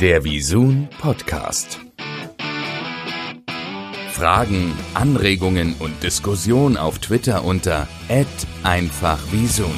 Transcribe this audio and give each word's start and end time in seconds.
Der 0.00 0.24
Visun 0.24 0.88
Podcast. 1.00 1.80
Fragen, 4.10 4.74
Anregungen 4.92 5.74
und 5.78 6.02
Diskussion 6.02 6.76
auf 6.76 6.98
Twitter 6.98 7.46
unter 7.46 7.88
@einfachvisun. 8.62 9.72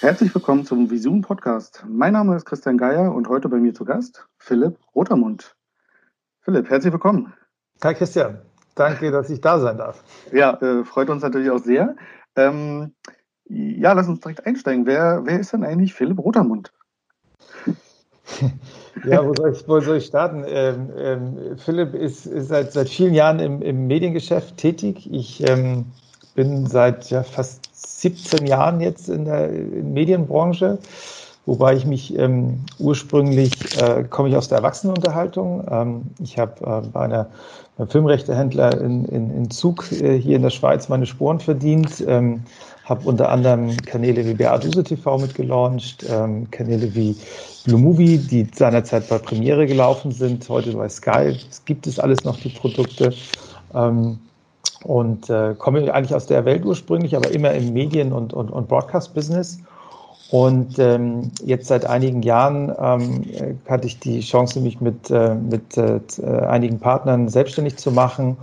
Herzlich 0.00 0.34
willkommen 0.34 0.66
zum 0.66 0.90
Visun 0.90 1.22
Podcast. 1.22 1.82
Mein 1.88 2.12
Name 2.12 2.36
ist 2.36 2.44
Christian 2.44 2.76
Geier 2.76 3.14
und 3.14 3.30
heute 3.30 3.48
bei 3.48 3.56
mir 3.56 3.72
zu 3.72 3.86
Gast 3.86 4.28
Philipp 4.36 4.76
Rotermund. 4.94 5.56
Philipp, 6.42 6.68
herzlich 6.68 6.92
willkommen. 6.92 7.32
Hi 7.82 7.94
Christian, 7.94 8.42
danke, 8.74 9.10
dass 9.10 9.30
ich 9.30 9.40
da 9.40 9.58
sein 9.58 9.78
darf. 9.78 10.04
Ja, 10.32 10.52
äh, 10.60 10.84
freut 10.84 11.08
uns 11.08 11.22
natürlich 11.22 11.48
auch 11.48 11.64
sehr. 11.64 11.96
Ähm, 12.36 12.92
ja, 13.46 13.94
lass 13.94 14.06
uns 14.06 14.20
direkt 14.20 14.44
einsteigen. 14.44 14.84
Wer, 14.84 15.22
wer 15.24 15.40
ist 15.40 15.54
denn 15.54 15.64
eigentlich 15.64 15.94
Philipp 15.94 16.18
Rotermund? 16.18 16.73
ja, 19.06 19.24
wo 19.24 19.34
soll 19.34 19.52
ich, 19.52 19.68
wo 19.68 19.80
soll 19.80 19.98
ich 19.98 20.06
starten? 20.06 20.44
Ähm, 20.46 20.90
ähm, 20.98 21.36
Philipp 21.56 21.94
ist, 21.94 22.26
ist, 22.26 22.48
seit, 22.48 22.72
seit 22.72 22.88
vielen 22.88 23.14
Jahren 23.14 23.38
im, 23.38 23.62
im 23.62 23.86
Mediengeschäft 23.86 24.56
tätig. 24.56 25.08
Ich 25.12 25.46
ähm, 25.46 25.86
bin 26.34 26.66
seit 26.66 27.10
ja, 27.10 27.22
fast 27.22 27.60
17 27.74 28.46
Jahren 28.46 28.80
jetzt 28.80 29.08
in 29.08 29.24
der 29.24 29.48
Medienbranche, 29.48 30.78
wobei 31.46 31.74
ich 31.74 31.86
mich 31.86 32.18
ähm, 32.18 32.60
ursprünglich 32.78 33.52
äh, 33.80 34.04
komme 34.04 34.30
ich 34.30 34.36
aus 34.36 34.48
der 34.48 34.58
Erwachsenenunterhaltung. 34.58 35.64
Ähm, 35.70 36.02
ich 36.22 36.38
habe 36.38 36.64
äh, 36.64 36.88
bei 36.88 37.00
einer 37.00 37.28
Filmrechtehändler 37.88 38.80
in, 38.80 39.04
in, 39.06 39.30
in 39.30 39.50
Zug 39.50 39.90
äh, 39.92 40.18
hier 40.18 40.36
in 40.36 40.42
der 40.42 40.50
Schweiz 40.50 40.88
meine 40.88 41.06
Sporen 41.06 41.40
verdient. 41.40 42.00
Habe 42.84 43.08
unter 43.08 43.30
anderem 43.30 43.74
Kanäle 43.86 44.26
wie 44.26 44.34
Beatuse 44.34 44.84
TV 44.84 45.18
mitgelauncht, 45.18 46.04
ähm, 46.08 46.50
Kanäle 46.50 46.94
wie 46.94 47.16
Blue 47.64 47.80
Movie, 47.80 48.18
die 48.18 48.46
seinerzeit 48.54 49.08
bei 49.08 49.18
Premiere 49.18 49.66
gelaufen 49.66 50.12
sind, 50.12 50.46
heute 50.50 50.72
bei 50.72 50.88
Sky. 50.88 51.34
Es 51.50 51.64
gibt 51.64 51.86
es 51.86 51.98
alles 51.98 52.24
noch, 52.24 52.38
die 52.38 52.50
Produkte. 52.50 53.14
Ähm, 53.74 54.18
und 54.84 55.30
äh, 55.30 55.54
komme 55.56 55.92
eigentlich 55.92 56.14
aus 56.14 56.26
der 56.26 56.44
Welt 56.44 56.64
ursprünglich, 56.64 57.16
aber 57.16 57.30
immer 57.30 57.52
im 57.52 57.72
Medien- 57.72 58.12
und, 58.12 58.34
und, 58.34 58.50
und 58.50 58.68
Broadcast-Business. 58.68 59.60
Und 60.30 60.78
ähm, 60.78 61.30
jetzt 61.44 61.68
seit 61.68 61.86
einigen 61.86 62.22
Jahren 62.22 62.70
ähm, 62.78 63.24
hatte 63.66 63.86
ich 63.86 63.98
die 64.00 64.20
Chance, 64.20 64.60
mich 64.60 64.80
mit, 64.80 65.10
äh, 65.10 65.34
mit 65.34 65.76
äh, 65.78 66.00
einigen 66.46 66.80
Partnern 66.80 67.28
selbstständig 67.28 67.76
zu 67.76 67.92
machen 67.92 68.36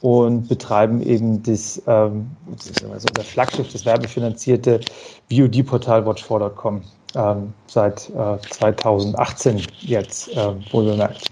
und 0.00 0.48
betreiben 0.48 1.02
eben 1.02 1.42
das, 1.42 1.82
ähm, 1.86 2.30
das 2.50 2.82
unser 2.82 3.24
Flaggschiff, 3.24 3.72
das 3.72 3.84
werbefinanzierte 3.84 4.80
VOD-Portal 5.30 6.06
Watch4.com 6.06 6.82
ähm, 7.14 7.52
seit 7.66 8.10
äh, 8.10 8.38
2018 8.50 9.62
jetzt, 9.80 10.28
äh, 10.36 10.54
wohlbemerkt. 10.70 11.26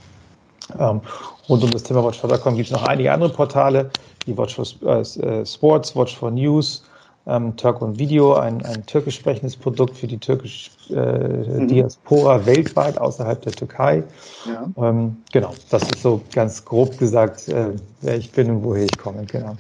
Ähm, 0.79 1.01
rund 1.49 1.63
um 1.63 1.71
das 1.71 1.85
Thema 1.85 2.01
Watch4.com 2.01 2.57
gibt 2.57 2.67
es 2.67 2.73
noch 2.73 2.83
einige 2.83 3.13
andere 3.13 3.31
Portale, 3.31 3.91
wie 4.25 4.37
Watch 4.37 4.57
for 4.57 4.65
äh, 4.89 5.47
Sports, 5.47 5.95
Watch 5.95 6.17
for 6.17 6.31
News, 6.31 6.83
ähm, 7.27 7.57
Turk 7.57 7.83
und 7.83 7.99
Video, 7.99 8.35
ein, 8.35 8.65
ein 8.65 8.87
türkisch 8.87 9.17
sprechendes 9.17 9.57
Produkt 9.57 9.97
für 9.97 10.07
die 10.07 10.19
türkische 10.19 10.71
äh, 10.91 11.61
mhm. 11.61 11.69
Diaspora 11.69 12.47
weltweit 12.47 12.99
außerhalb 12.99 13.43
der 13.43 13.53
Türkei. 13.53 14.05
Ja. 14.45 14.69
Ähm, 14.77 15.17
genau, 15.33 15.53
das 15.71 15.83
ist 15.83 16.03
so 16.03 16.21
ganz 16.33 16.65
grob 16.65 16.97
gesagt, 16.99 17.49
äh, 17.49 17.73
wer 18.01 18.17
ich 18.17 18.31
bin 18.31 18.51
und 18.51 18.65
woher 18.65 18.85
ich 18.85 18.99
komme. 18.99 19.25
Genau. 19.27 19.57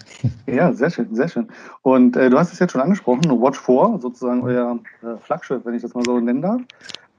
Ja, 0.46 0.72
sehr 0.72 0.90
schön, 0.90 1.14
sehr 1.14 1.28
schön. 1.28 1.48
Und 1.82 2.16
äh, 2.16 2.30
du 2.30 2.38
hast 2.38 2.52
es 2.52 2.58
jetzt 2.58 2.72
schon 2.72 2.80
angesprochen, 2.80 3.24
Watch 3.40 3.60
4, 3.60 3.98
sozusagen 4.00 4.42
euer 4.42 4.78
äh, 5.02 5.16
Flaggschiff, 5.20 5.64
wenn 5.64 5.74
ich 5.74 5.82
das 5.82 5.94
mal 5.94 6.04
so 6.04 6.20
nennen 6.20 6.42
darf. 6.42 6.60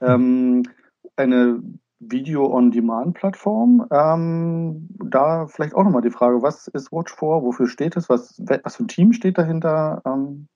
Ähm, 0.00 0.62
eine 1.16 1.60
Video-on-Demand-Plattform. 2.00 3.86
Ähm, 3.90 4.88
da 5.04 5.46
vielleicht 5.46 5.74
auch 5.74 5.84
nochmal 5.84 6.02
die 6.02 6.10
Frage, 6.10 6.42
was 6.42 6.68
ist 6.68 6.90
Watch4, 6.90 7.42
wofür 7.42 7.66
steht 7.66 7.96
es, 7.96 8.08
was, 8.08 8.40
was 8.62 8.76
für 8.76 8.84
ein 8.84 8.88
Team 8.88 9.12
steht 9.12 9.38
dahinter? 9.38 10.02
Ähm 10.06 10.46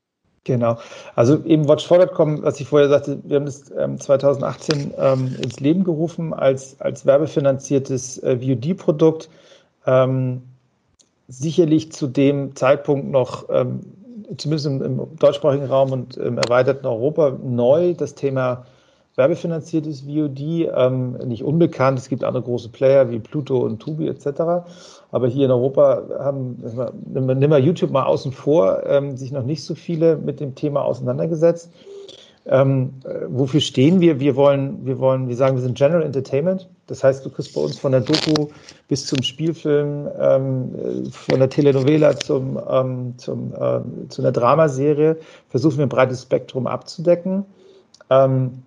Genau, 0.45 0.77
also 1.15 1.45
eben 1.45 1.67
Watch4.com, 1.67 2.43
was 2.43 2.59
ich 2.59 2.67
vorher 2.67 2.89
sagte, 2.89 3.21
wir 3.23 3.37
haben 3.37 3.47
das 3.47 3.71
ähm, 3.79 4.01
2018 4.01 4.93
ähm, 4.99 5.37
ins 5.41 5.61
Leben 5.61 5.85
gerufen 5.85 6.35
als, 6.35 6.81
als 6.81 7.07
werbefinanziertes 7.07 8.19
äh, 8.25 8.39
VOD-Produkt. 8.39 9.31
Ähm, 9.87 10.43
sicherlich 11.29 11.93
zu 11.93 12.09
dem 12.09 12.57
Zeitpunkt 12.57 13.09
noch, 13.09 13.49
ähm, 13.51 13.81
zumindest 14.37 14.67
im, 14.67 14.83
im, 14.83 15.17
deutschsprachigen 15.17 15.67
Raum 15.67 15.93
und 15.93 16.17
im 16.17 16.39
erweiterten 16.39 16.87
Europa, 16.87 17.39
neu 17.43 17.95
das 17.95 18.17
Thema 18.17 18.67
werbefinanziertes 19.17 20.03
VOD, 20.03 20.71
ähm, 20.75 21.13
nicht 21.27 21.45
unbekannt. 21.45 21.99
Es 21.99 22.09
gibt 22.09 22.25
andere 22.25 22.43
große 22.43 22.71
Player 22.71 23.11
wie 23.11 23.19
Pluto 23.19 23.59
und 23.59 23.81
Tubi 23.81 24.09
etc. 24.09 24.65
Aber 25.11 25.29
hier 25.29 25.45
in 25.45 25.51
Europa 25.51 26.03
haben, 26.19 26.63
nimm 27.13 27.51
mal 27.51 27.63
YouTube 27.63 27.91
mal 27.91 28.05
außen 28.05 28.33
vor, 28.33 28.83
ähm, 28.87 29.17
sich 29.17 29.33
noch 29.33 29.45
nicht 29.45 29.65
so 29.65 29.75
viele 29.75 30.17
mit 30.17 30.41
dem 30.41 30.55
Thema 30.55 30.83
auseinandergesetzt. 30.83 31.71
Ähm, 32.45 32.95
äh, 33.05 33.27
wofür 33.29 33.61
stehen 33.61 34.01
wir? 34.01 34.19
Wir 34.19 34.35
wollen, 34.35 34.85
wir 34.85 34.99
wollen, 34.99 35.29
wir 35.29 35.37
sagen, 35.37 35.55
wir 35.55 35.63
sind 35.63 35.79
General 35.79 36.03
Entertainment. 36.03 36.69
Das 36.89 37.05
heißt, 37.05 37.25
du 37.25 37.31
kriegst 37.31 37.55
bei 37.55 37.61
uns 37.61 37.79
von 37.79 37.93
der 37.93 38.01
Doku 38.01 38.49
bis 38.89 39.07
zum 39.07 39.23
Spielfilm, 39.23 40.09
ähm, 40.19 41.05
von 41.13 41.39
der 41.39 41.49
Telenovela 41.49 42.17
zum, 42.17 42.59
ähm, 42.69 43.15
zum, 43.17 43.53
äh, 43.53 44.09
zu 44.09 44.23
einer 44.23 44.33
Dramaserie, 44.33 45.19
versuchen 45.51 45.79
wir 45.79 45.87
ein 45.87 45.89
breites 45.89 46.23
Spektrum 46.23 46.67
abzudecken. 46.67 47.45
Ähm, 48.11 48.63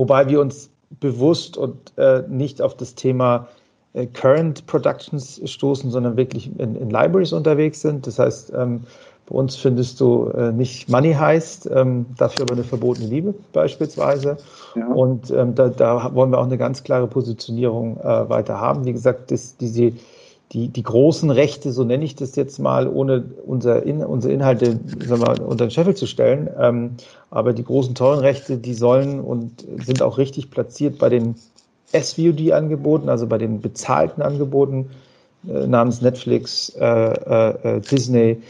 wobei 0.00 0.26
wir 0.30 0.40
uns 0.40 0.70
bewusst 0.98 1.58
und 1.58 1.92
äh, 1.98 2.22
nicht 2.26 2.62
auf 2.62 2.74
das 2.74 2.94
Thema 2.94 3.48
äh, 3.92 4.06
Current 4.06 4.66
Productions 4.66 5.42
stoßen, 5.44 5.90
sondern 5.90 6.16
wirklich 6.16 6.50
in, 6.58 6.74
in 6.74 6.88
Libraries 6.88 7.34
unterwegs 7.34 7.82
sind. 7.82 8.06
Das 8.06 8.18
heißt, 8.18 8.50
ähm, 8.56 8.84
bei 9.28 9.36
uns 9.36 9.56
findest 9.56 10.00
du 10.00 10.28
äh, 10.28 10.52
nicht 10.52 10.88
Money 10.88 11.12
heißt, 11.12 11.68
ähm, 11.74 12.06
dafür 12.16 12.44
aber 12.44 12.54
eine 12.54 12.64
verbotene 12.64 13.08
Liebe 13.08 13.34
beispielsweise. 13.52 14.38
Ja. 14.74 14.86
Und 14.86 15.30
ähm, 15.32 15.54
da, 15.54 15.68
da, 15.68 16.14
wollen 16.14 16.30
wir 16.30 16.38
auch 16.38 16.46
eine 16.46 16.56
ganz 16.58 16.82
klare 16.82 17.06
Positionierung 17.06 17.98
äh, 17.98 18.28
weiter 18.30 18.58
haben. 18.58 18.86
Wie 18.86 18.94
gesagt, 18.94 19.30
das, 19.30 19.58
diese 19.58 19.92
die, 20.52 20.68
die 20.68 20.82
großen 20.82 21.30
Rechte, 21.30 21.70
so 21.70 21.84
nenne 21.84 22.04
ich 22.04 22.16
das 22.16 22.34
jetzt 22.34 22.58
mal, 22.58 22.88
ohne 22.88 23.24
unser 23.46 23.84
In, 23.84 24.04
unsere 24.04 24.32
Inhalte 24.32 24.80
sagen 25.06 25.22
wir, 25.22 25.46
unter 25.46 25.66
den 25.66 25.70
Scheffel 25.70 25.94
zu 25.94 26.06
stellen. 26.06 26.50
Ähm, 26.58 26.96
aber 27.30 27.52
die 27.52 27.64
großen 27.64 27.94
teuren 27.94 28.18
Rechte, 28.18 28.56
die 28.56 28.74
sollen 28.74 29.20
und 29.20 29.64
sind 29.84 30.02
auch 30.02 30.18
richtig 30.18 30.50
platziert 30.50 30.98
bei 30.98 31.08
den 31.08 31.36
SVOD-Angeboten, 31.92 33.08
also 33.08 33.26
bei 33.26 33.38
den 33.38 33.60
bezahlten 33.60 34.22
Angeboten 34.22 34.90
äh, 35.48 35.66
namens 35.66 36.02
Netflix, 36.02 36.70
äh, 36.70 36.84
äh, 36.84 37.76
äh 37.76 37.80
Disney 37.80 38.42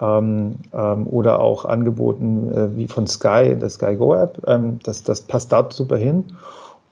ähm, 0.00 0.56
ähm, 0.72 1.06
oder 1.06 1.38
auch 1.38 1.64
Angeboten 1.64 2.52
äh, 2.52 2.76
wie 2.76 2.88
von 2.88 3.06
Sky, 3.06 3.54
der 3.54 3.70
Sky 3.70 3.94
Go 3.94 4.14
App. 4.14 4.42
Ähm, 4.48 4.80
das, 4.82 5.04
das 5.04 5.22
passt 5.22 5.52
da 5.52 5.68
super 5.70 5.96
hin. 5.96 6.24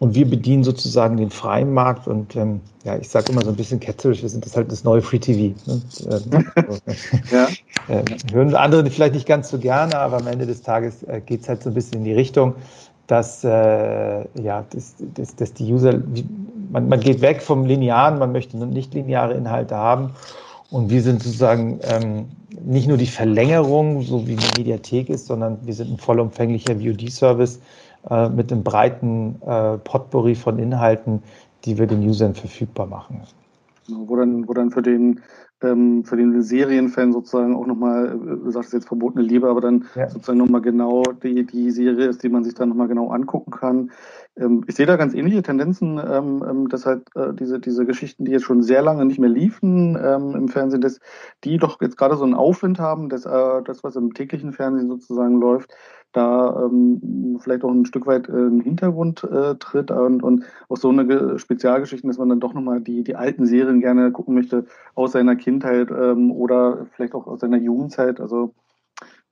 Und 0.02 0.16
wir 0.16 0.28
bedienen 0.28 0.64
sozusagen 0.64 1.16
den 1.16 1.30
freien 1.30 1.72
Markt 1.72 2.08
und 2.08 2.34
ähm, 2.34 2.60
ja, 2.82 2.96
ich 2.96 3.08
sage 3.08 3.30
immer 3.30 3.42
so 3.44 3.50
ein 3.50 3.54
bisschen 3.54 3.78
ketzerisch, 3.78 4.20
wir 4.20 4.28
sind 4.28 4.44
das 4.44 4.56
halt 4.56 4.72
das 4.72 4.82
neue 4.82 5.00
Free 5.00 5.20
TV. 5.20 5.54
Ne? 5.64 5.80
Ähm, 6.10 6.44
ja. 7.30 7.46
äh, 7.88 8.02
hören 8.32 8.52
andere 8.56 8.84
vielleicht 8.90 9.14
nicht 9.14 9.28
ganz 9.28 9.48
so 9.48 9.58
gerne, 9.58 9.96
aber 9.96 10.16
am 10.16 10.26
Ende 10.26 10.44
des 10.44 10.60
Tages 10.60 11.04
äh, 11.04 11.20
geht 11.24 11.42
es 11.42 11.48
halt 11.48 11.62
so 11.62 11.70
ein 11.70 11.74
bisschen 11.74 11.98
in 11.98 12.04
die 12.04 12.14
Richtung, 12.14 12.56
dass, 13.06 13.44
äh, 13.44 13.48
ja, 14.42 14.64
dass, 14.70 14.96
dass, 15.14 15.36
dass 15.36 15.54
die 15.54 15.72
User, 15.72 16.02
man, 16.72 16.88
man 16.88 16.98
geht 16.98 17.20
weg 17.20 17.40
vom 17.40 17.64
Linearen, 17.64 18.18
man 18.18 18.32
möchte 18.32 18.56
nicht 18.56 18.94
lineare 18.94 19.34
Inhalte 19.34 19.76
haben. 19.76 20.10
Und 20.72 20.90
wir 20.90 21.02
sind 21.02 21.22
sozusagen 21.22 21.78
ähm, 21.84 22.24
nicht 22.64 22.88
nur 22.88 22.96
die 22.96 23.06
Verlängerung, 23.06 24.02
so 24.02 24.26
wie 24.26 24.32
eine 24.32 24.46
Mediathek 24.58 25.10
ist, 25.10 25.26
sondern 25.26 25.58
wir 25.62 25.74
sind 25.74 25.92
ein 25.92 25.98
vollumfänglicher 25.98 26.74
VOD-Service, 26.74 27.60
äh, 28.08 28.28
mit 28.28 28.52
einem 28.52 28.62
breiten 28.62 29.40
äh, 29.42 29.78
Potpourri 29.78 30.34
von 30.34 30.58
Inhalten, 30.58 31.22
die 31.64 31.78
wir 31.78 31.86
den 31.86 32.06
Usern 32.06 32.34
verfügbar 32.34 32.86
machen. 32.86 33.22
Wo 33.88 34.16
dann, 34.16 34.48
wo 34.48 34.52
dann 34.52 34.70
für 34.70 34.82
den 34.82 35.20
ähm, 35.62 36.04
für 36.04 36.16
den 36.16 36.42
Serienfan 36.42 37.12
sozusagen 37.12 37.54
auch 37.54 37.66
nochmal, 37.66 38.08
äh, 38.08 38.44
du 38.44 38.50
sagst 38.50 38.72
jetzt 38.72 38.88
verbotene 38.88 39.24
Liebe, 39.24 39.48
aber 39.48 39.60
dann 39.60 39.86
ja. 39.94 40.08
sozusagen 40.08 40.38
nochmal 40.38 40.62
genau 40.62 41.02
die, 41.22 41.44
die 41.44 41.70
Serie 41.70 42.06
ist, 42.06 42.22
die 42.22 42.28
man 42.28 42.44
sich 42.44 42.54
dann 42.54 42.68
nochmal 42.68 42.88
genau 42.88 43.10
angucken 43.10 43.50
kann. 43.50 43.90
Ähm, 44.36 44.64
ich 44.66 44.76
sehe 44.76 44.86
da 44.86 44.96
ganz 44.96 45.14
ähnliche 45.14 45.42
Tendenzen, 45.42 45.98
ähm, 45.98 46.44
ähm, 46.48 46.68
dass 46.68 46.86
halt 46.86 47.08
äh, 47.14 47.34
diese, 47.34 47.60
diese 47.60 47.84
Geschichten, 47.84 48.24
die 48.24 48.32
jetzt 48.32 48.44
schon 48.44 48.62
sehr 48.62 48.82
lange 48.82 49.04
nicht 49.04 49.18
mehr 49.18 49.30
liefen 49.30 49.98
ähm, 50.02 50.34
im 50.34 50.48
Fernsehen, 50.48 50.80
dass 50.80 51.00
die 51.44 51.58
doch 51.58 51.80
jetzt 51.80 51.98
gerade 51.98 52.16
so 52.16 52.24
einen 52.24 52.34
Aufwind 52.34 52.78
haben, 52.78 53.08
dass 53.08 53.26
äh, 53.26 53.62
das, 53.64 53.84
was 53.84 53.96
im 53.96 54.14
täglichen 54.14 54.52
Fernsehen 54.52 54.88
sozusagen 54.88 55.40
läuft, 55.40 55.74
da 56.12 56.64
ähm, 56.64 57.38
vielleicht 57.42 57.64
auch 57.64 57.70
ein 57.70 57.86
Stück 57.86 58.06
weit 58.06 58.28
äh, 58.28 58.32
in 58.32 58.58
den 58.58 58.60
Hintergrund 58.60 59.24
äh, 59.24 59.54
tritt 59.56 59.90
und, 59.90 60.22
und 60.22 60.44
auch 60.68 60.76
so 60.76 60.90
eine 60.90 61.38
Spezialgeschichte, 61.38 62.06
dass 62.06 62.18
man 62.18 62.28
dann 62.28 62.40
doch 62.40 62.52
nochmal 62.52 62.80
die, 62.80 63.02
die 63.02 63.16
alten 63.16 63.46
Serien 63.46 63.80
gerne 63.80 64.12
gucken 64.12 64.34
möchte 64.34 64.66
aus 64.94 65.12
seiner 65.12 65.36
Kindheit 65.36 65.51
ähm, 65.90 66.30
oder 66.30 66.86
vielleicht 66.94 67.14
auch 67.14 67.26
aus 67.26 67.40
seiner 67.40 67.58
Jugendzeit. 67.58 68.20
Also 68.20 68.54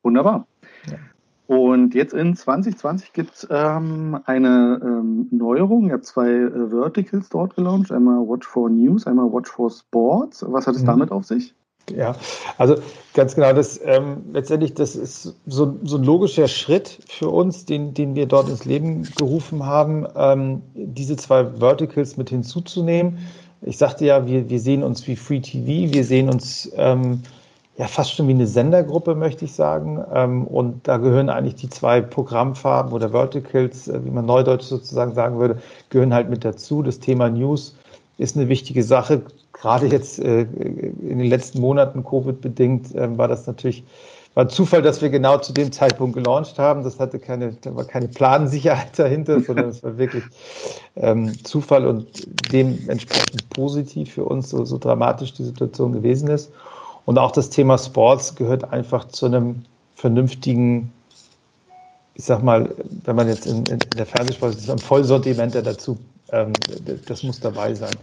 wunderbar. 0.03 0.47
Ja. 0.91 0.99
Und 1.47 1.97
jetzt 1.97 2.15
in 2.15 2.37
2020 2.37 3.13
gibt 3.13 3.35
es 3.35 3.49
ähm, 3.51 4.21
eine 4.25 4.81
ähm, 4.85 5.27
Neuerung. 5.33 5.89
Ihr 5.89 5.95
habt 5.95 6.07
zwei 6.07 6.29
äh, 6.29 6.69
Verticals 6.71 7.29
dort 7.29 7.57
gelauncht. 7.57 7.91
Einmal 7.91 8.21
Watch 8.29 8.47
for 8.47 8.71
News, 8.71 9.07
einmal 9.07 9.33
Watch 9.33 9.51
for 9.51 9.69
Sports. 9.69 10.45
Was 10.47 10.69
hat 10.69 10.77
es 10.77 10.83
mhm. 10.83 10.87
damit 10.87 11.11
auf 11.11 11.25
sich? 11.25 11.55
Ja, 11.97 12.15
also 12.57 12.77
ganz 13.15 13.35
genau, 13.35 13.53
das 13.53 13.81
ähm, 13.83 14.19
letztendlich, 14.33 14.75
das 14.75 14.95
ist 14.95 15.35
so, 15.47 15.77
so, 15.83 15.97
ein 15.97 16.05
logischer 16.05 16.47
Schritt 16.47 17.01
für 17.09 17.31
uns, 17.31 17.65
den, 17.65 17.95
den 17.95 18.15
wir 18.15 18.27
dort 18.27 18.49
ins 18.49 18.65
Leben 18.65 19.03
gerufen 19.17 19.67
haben, 19.67 20.07
ähm, 20.15 20.63
diese 20.75 21.17
zwei 21.17 21.45
Verticals 21.45 22.17
mit 22.17 22.31
hinzuzunehmen. 22.31 23.19
Ich 23.63 23.77
sagte 23.77 24.07
ja, 24.07 24.27
wir, 24.27 24.49
wir 24.49 24.61
sehen 24.61 24.83
uns 24.83 25.07
wie 25.07 25.17
Free 25.17 25.41
TV, 25.41 25.93
wir 25.93 26.05
sehen 26.05 26.31
uns 26.31 26.71
ähm, 26.77 27.23
ja 27.77 27.87
fast 27.87 28.15
schon 28.15 28.27
wie 28.29 28.33
eine 28.33 28.47
Sendergruppe, 28.47 29.15
möchte 29.15 29.45
ich 29.45 29.53
sagen. 29.53 30.03
Ähm, 30.15 30.47
und 30.47 30.87
da 30.89 30.97
gehören 30.97 31.29
eigentlich 31.29 31.57
die 31.57 31.69
zwei 31.69 32.01
Programmfarben 32.01 32.93
oder 32.93 33.11
Verticals, 33.11 33.89
äh, 33.89 34.05
wie 34.05 34.11
man 34.11 34.27
neudeutsch 34.27 34.65
sozusagen 34.65 35.15
sagen 35.15 35.39
würde, 35.39 35.61
gehören 35.91 36.15
halt 36.15 36.31
mit 36.31 36.45
dazu. 36.45 36.83
Das 36.83 37.01
Thema 37.01 37.29
News 37.29 37.77
ist 38.19 38.37
eine 38.37 38.49
wichtige 38.49 38.83
Sache. 38.83 39.23
Gerade 39.53 39.87
jetzt 39.87 40.19
äh, 40.19 40.43
in 40.43 41.19
den 41.19 41.29
letzten 41.29 41.61
Monaten 41.61 42.05
Covid-bedingt 42.05 42.95
äh, 42.95 43.19
war 43.19 43.29
das 43.29 43.47
natürlich 43.47 43.85
war 44.35 44.49
Zufall, 44.49 44.83
dass 44.83 45.03
wir 45.03 45.11
genau 45.11 45.39
zu 45.39 45.53
dem 45.53 45.73
Zeitpunkt 45.73 46.15
gelauncht 46.15 46.59
haben. 46.59 46.85
Das 46.85 46.99
hatte 47.01 47.19
keine, 47.19 47.53
da 47.61 47.75
war 47.75 47.85
keine 47.85 48.09
Plansicherheit 48.09 48.99
dahinter, 48.99 49.41
sondern 49.41 49.71
es 49.71 49.83
war 49.83 49.99
wirklich 49.99 50.25
ähm, 50.97 51.33
Zufall 51.45 51.87
und 51.87 52.07
dementsprechend 52.53 53.49
positiv 53.51 54.15
für 54.15 54.25
uns, 54.25 54.51
so, 54.51 54.65
so 54.65 54.79
dramatisch 54.79 55.33
die 55.35 55.45
Situation 55.45 55.93
gewesen 55.93 56.29
ist. 56.29 56.53
Und 57.07 57.19
auch 57.19 57.33
das 57.33 57.51
Thema 57.51 57.77
Sports 57.77 58.35
gehört 58.37 58.73
einfach 58.73 59.09
zu 59.09 59.27
einem 59.27 59.65
vernünftigen, 59.97 60.93
ich 62.15 62.25
sag 62.25 62.43
mal, 62.43 62.73
wenn 63.05 63.17
man 63.17 63.29
jetzt 63.29 63.47
in, 63.47 63.65
in 63.67 63.79
der 63.97 64.07
Fernsehsport 64.07 64.55
ist, 64.55 64.71
ein 64.71 64.79
Vollsortiment 64.79 65.55
dazu. 65.55 65.99
Ähm, 66.31 66.53
das 67.07 67.23
muss 67.25 67.41
dabei 67.41 67.75
sein. 67.75 67.95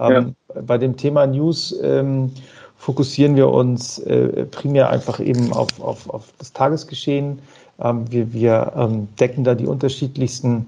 Ähm, 0.00 0.34
ja. 0.54 0.60
Bei 0.62 0.78
dem 0.78 0.96
Thema 0.96 1.26
News 1.26 1.74
ähm, 1.82 2.32
fokussieren 2.78 3.36
wir 3.36 3.48
uns 3.48 3.98
äh, 3.98 4.46
primär 4.46 4.90
einfach 4.90 5.20
eben 5.20 5.52
auf, 5.52 5.80
auf, 5.80 6.08
auf 6.08 6.32
das 6.38 6.52
Tagesgeschehen. 6.52 7.40
Ähm, 7.80 8.10
wir 8.10 8.32
wir 8.32 8.72
ähm, 8.76 9.08
decken 9.20 9.44
da 9.44 9.54
die 9.54 9.66
unterschiedlichsten 9.66 10.66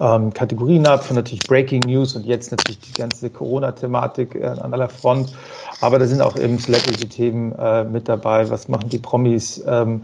ähm, 0.00 0.32
Kategorien 0.32 0.86
ab, 0.86 1.04
von 1.04 1.16
natürlich 1.16 1.44
Breaking 1.46 1.80
News 1.86 2.16
und 2.16 2.26
jetzt 2.26 2.50
natürlich 2.50 2.80
die 2.80 2.92
ganze 2.92 3.30
Corona-Thematik 3.30 4.34
äh, 4.34 4.46
an 4.46 4.72
aller 4.72 4.88
Front. 4.88 5.32
Aber 5.80 5.98
da 5.98 6.06
sind 6.06 6.20
auch 6.20 6.36
eben 6.36 6.58
Celebrity-Themen 6.58 7.52
äh, 7.58 7.84
mit 7.84 8.08
dabei. 8.08 8.48
Was 8.50 8.68
machen 8.68 8.88
die 8.88 8.98
Promis? 8.98 9.62
Ähm, 9.66 10.02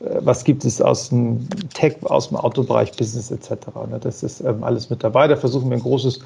äh, 0.00 0.18
was 0.20 0.44
gibt 0.44 0.64
es 0.64 0.80
aus 0.80 1.08
dem 1.08 1.48
Tech, 1.74 1.96
aus 2.04 2.28
dem 2.28 2.36
Autobereich, 2.36 2.92
Business 2.92 3.30
etc. 3.30 3.68
Ne? 3.88 3.98
Das 4.00 4.22
ist 4.22 4.40
ähm, 4.40 4.62
alles 4.62 4.90
mit 4.90 5.02
dabei. 5.02 5.28
Da 5.28 5.36
versuchen 5.36 5.70
wir 5.70 5.76
ein 5.76 5.82
großes 5.82 6.20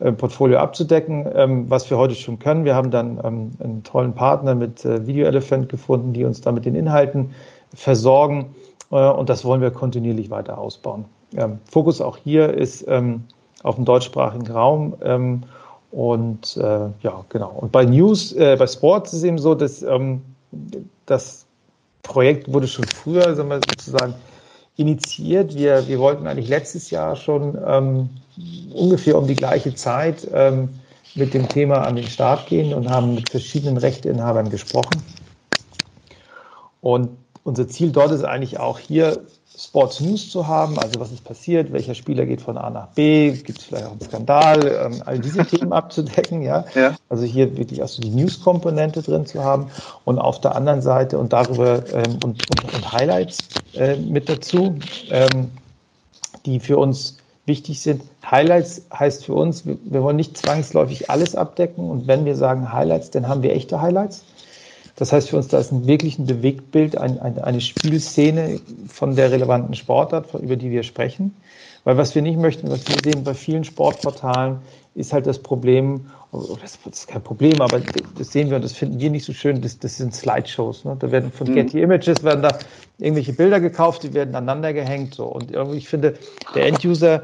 äh, 0.00 0.12
Portfolio 0.12 0.58
abzudecken, 0.58 1.26
ähm, 1.34 1.70
was 1.70 1.88
wir 1.90 1.98
heute 1.98 2.14
schon 2.14 2.38
können. 2.38 2.64
Wir 2.64 2.74
haben 2.74 2.90
dann 2.90 3.20
ähm, 3.24 3.52
einen 3.62 3.82
tollen 3.84 4.14
Partner 4.14 4.54
mit 4.54 4.84
äh, 4.84 5.06
Video 5.06 5.26
Elephant 5.26 5.68
gefunden, 5.68 6.12
die 6.12 6.24
uns 6.24 6.40
da 6.40 6.52
mit 6.52 6.64
den 6.64 6.74
Inhalten 6.74 7.30
versorgen. 7.74 8.54
Äh, 8.90 8.96
und 8.96 9.28
das 9.28 9.44
wollen 9.44 9.60
wir 9.60 9.70
kontinuierlich 9.70 10.30
weiter 10.30 10.58
ausbauen. 10.58 11.04
Ähm, 11.36 11.58
Fokus 11.70 12.00
auch 12.00 12.16
hier 12.16 12.54
ist 12.54 12.86
ähm, 12.88 13.24
auf 13.62 13.76
dem 13.76 13.84
deutschsprachigen 13.84 14.50
Raum. 14.50 14.96
Ähm, 15.02 15.42
und 15.90 16.56
äh, 16.56 16.88
ja, 17.02 17.24
genau. 17.28 17.50
Und 17.60 17.72
bei 17.72 17.84
News, 17.84 18.32
äh, 18.32 18.56
bei 18.58 18.66
Sports 18.66 19.12
ist 19.12 19.24
eben 19.24 19.38
so, 19.38 19.54
dass 19.54 19.82
ähm, 19.82 20.22
das 21.06 21.46
Projekt 22.02 22.52
wurde 22.52 22.68
schon 22.68 22.84
früher, 22.84 23.34
sagen 23.34 23.48
wir 23.48 23.56
sozusagen, 23.56 24.14
initiiert. 24.76 25.54
Wir, 25.54 25.86
wir 25.88 25.98
wollten 25.98 26.26
eigentlich 26.26 26.48
letztes 26.48 26.90
Jahr 26.90 27.16
schon 27.16 27.58
ähm, 27.66 28.10
ungefähr 28.72 29.18
um 29.18 29.26
die 29.26 29.34
gleiche 29.34 29.74
Zeit 29.74 30.26
ähm, 30.32 30.68
mit 31.14 31.34
dem 31.34 31.48
Thema 31.48 31.82
an 31.82 31.96
den 31.96 32.06
Start 32.06 32.46
gehen 32.46 32.72
und 32.72 32.88
haben 32.88 33.14
mit 33.14 33.28
verschiedenen 33.28 33.76
Rechteinhabern 33.76 34.50
gesprochen. 34.50 35.02
Und 36.80 37.10
unser 37.44 37.66
Ziel 37.66 37.90
dort 37.90 38.12
ist 38.12 38.24
eigentlich 38.24 38.58
auch 38.60 38.78
hier 38.78 39.22
Sports 39.58 40.00
News 40.00 40.30
zu 40.30 40.46
haben, 40.46 40.78
also 40.78 41.00
was 41.00 41.10
ist 41.10 41.24
passiert, 41.24 41.72
welcher 41.72 41.94
Spieler 41.94 42.26
geht 42.26 42.40
von 42.40 42.56
A 42.56 42.70
nach 42.70 42.86
B, 42.88 43.32
gibt 43.32 43.58
es 43.58 43.64
vielleicht 43.64 43.86
auch 43.86 43.90
einen 43.90 44.00
Skandal, 44.00 44.86
ähm, 44.86 45.02
all 45.04 45.18
diese 45.18 45.44
Themen 45.46 45.72
abzudecken, 45.72 46.42
ja? 46.42 46.64
ja. 46.76 46.94
Also 47.08 47.24
hier 47.24 47.56
wirklich 47.56 47.82
auch 47.82 47.88
so 47.88 48.00
die 48.00 48.10
News-Komponente 48.10 49.02
drin 49.02 49.26
zu 49.26 49.42
haben 49.42 49.66
und 50.04 50.20
auf 50.20 50.40
der 50.40 50.54
anderen 50.54 50.80
Seite 50.80 51.18
und 51.18 51.32
darüber 51.32 51.82
ähm, 51.92 52.18
und, 52.22 52.48
und, 52.48 52.74
und, 52.74 52.92
Highlights 52.92 53.48
äh, 53.74 53.96
mit 53.96 54.28
dazu, 54.28 54.78
ähm, 55.10 55.50
die 56.46 56.60
für 56.60 56.78
uns 56.78 57.16
wichtig 57.46 57.80
sind. 57.80 58.02
Highlights 58.30 58.82
heißt 58.96 59.24
für 59.24 59.34
uns, 59.34 59.66
wir, 59.66 59.76
wir 59.82 60.04
wollen 60.04 60.16
nicht 60.16 60.36
zwangsläufig 60.36 61.10
alles 61.10 61.34
abdecken 61.34 61.90
und 61.90 62.06
wenn 62.06 62.24
wir 62.24 62.36
sagen 62.36 62.72
Highlights, 62.72 63.10
dann 63.10 63.26
haben 63.26 63.42
wir 63.42 63.52
echte 63.54 63.82
Highlights. 63.82 64.24
Das 64.98 65.12
heißt 65.12 65.30
für 65.30 65.36
uns, 65.36 65.46
da 65.46 65.60
ist 65.60 65.70
ein 65.70 65.86
wirklich 65.86 66.18
ein 66.18 66.26
Bewegtbild, 66.26 66.98
ein, 66.98 67.20
ein, 67.20 67.38
eine 67.38 67.60
Spielszene 67.60 68.60
von 68.88 69.14
der 69.14 69.30
relevanten 69.30 69.74
Sportart, 69.74 70.34
über 70.34 70.56
die 70.56 70.72
wir 70.72 70.82
sprechen. 70.82 71.36
Weil 71.88 71.96
was 71.96 72.14
wir 72.14 72.20
nicht 72.20 72.38
möchten, 72.38 72.70
was 72.70 72.86
wir 72.86 73.00
sehen 73.02 73.24
bei 73.24 73.32
vielen 73.32 73.64
Sportportalen, 73.64 74.58
ist 74.94 75.14
halt 75.14 75.26
das 75.26 75.38
Problem, 75.38 76.04
das 76.60 76.78
ist 76.84 77.08
kein 77.08 77.22
Problem, 77.22 77.62
aber 77.62 77.80
das 78.18 78.30
sehen 78.30 78.50
wir 78.50 78.56
und 78.56 78.62
das 78.62 78.74
finden 78.74 79.00
wir 79.00 79.08
nicht 79.08 79.24
so 79.24 79.32
schön, 79.32 79.62
das, 79.62 79.78
das 79.78 79.96
sind 79.96 80.14
Slideshows. 80.14 80.84
Ne? 80.84 80.98
Da 80.98 81.10
werden 81.10 81.32
von 81.32 81.48
mhm. 81.48 81.54
Getty 81.54 81.80
Images 81.80 82.22
werden 82.22 82.42
da 82.42 82.58
irgendwelche 82.98 83.32
Bilder 83.32 83.58
gekauft, 83.58 84.02
die 84.02 84.12
werden 84.12 84.34
aneinander 84.34 84.74
gehängt. 84.74 85.14
So. 85.14 85.24
Und 85.28 85.50
irgendwie, 85.50 85.78
ich 85.78 85.88
finde, 85.88 86.12
der 86.54 86.66
Enduser, 86.66 87.22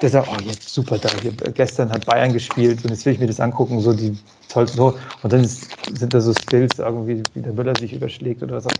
der 0.00 0.08
sagt, 0.08 0.28
oh, 0.30 0.40
jetzt 0.40 0.68
super, 0.68 0.98
da, 0.98 1.08
gestern 1.50 1.90
hat 1.90 2.04
Bayern 2.04 2.32
gespielt 2.32 2.84
und 2.84 2.90
jetzt 2.90 3.04
will 3.06 3.14
ich 3.14 3.18
mir 3.18 3.26
das 3.26 3.40
angucken, 3.40 3.80
so 3.80 3.92
die 3.92 4.16
tollsten 4.48 4.76
so. 4.76 4.94
Und 5.24 5.32
dann 5.32 5.42
ist, 5.42 5.68
sind 5.98 6.14
da 6.14 6.20
so 6.20 6.32
Skills 6.32 6.78
irgendwie, 6.78 7.24
wie 7.34 7.42
der 7.42 7.52
Müller 7.52 7.74
sich 7.74 7.92
überschlägt 7.92 8.44
oder 8.44 8.60
so. 8.60 8.76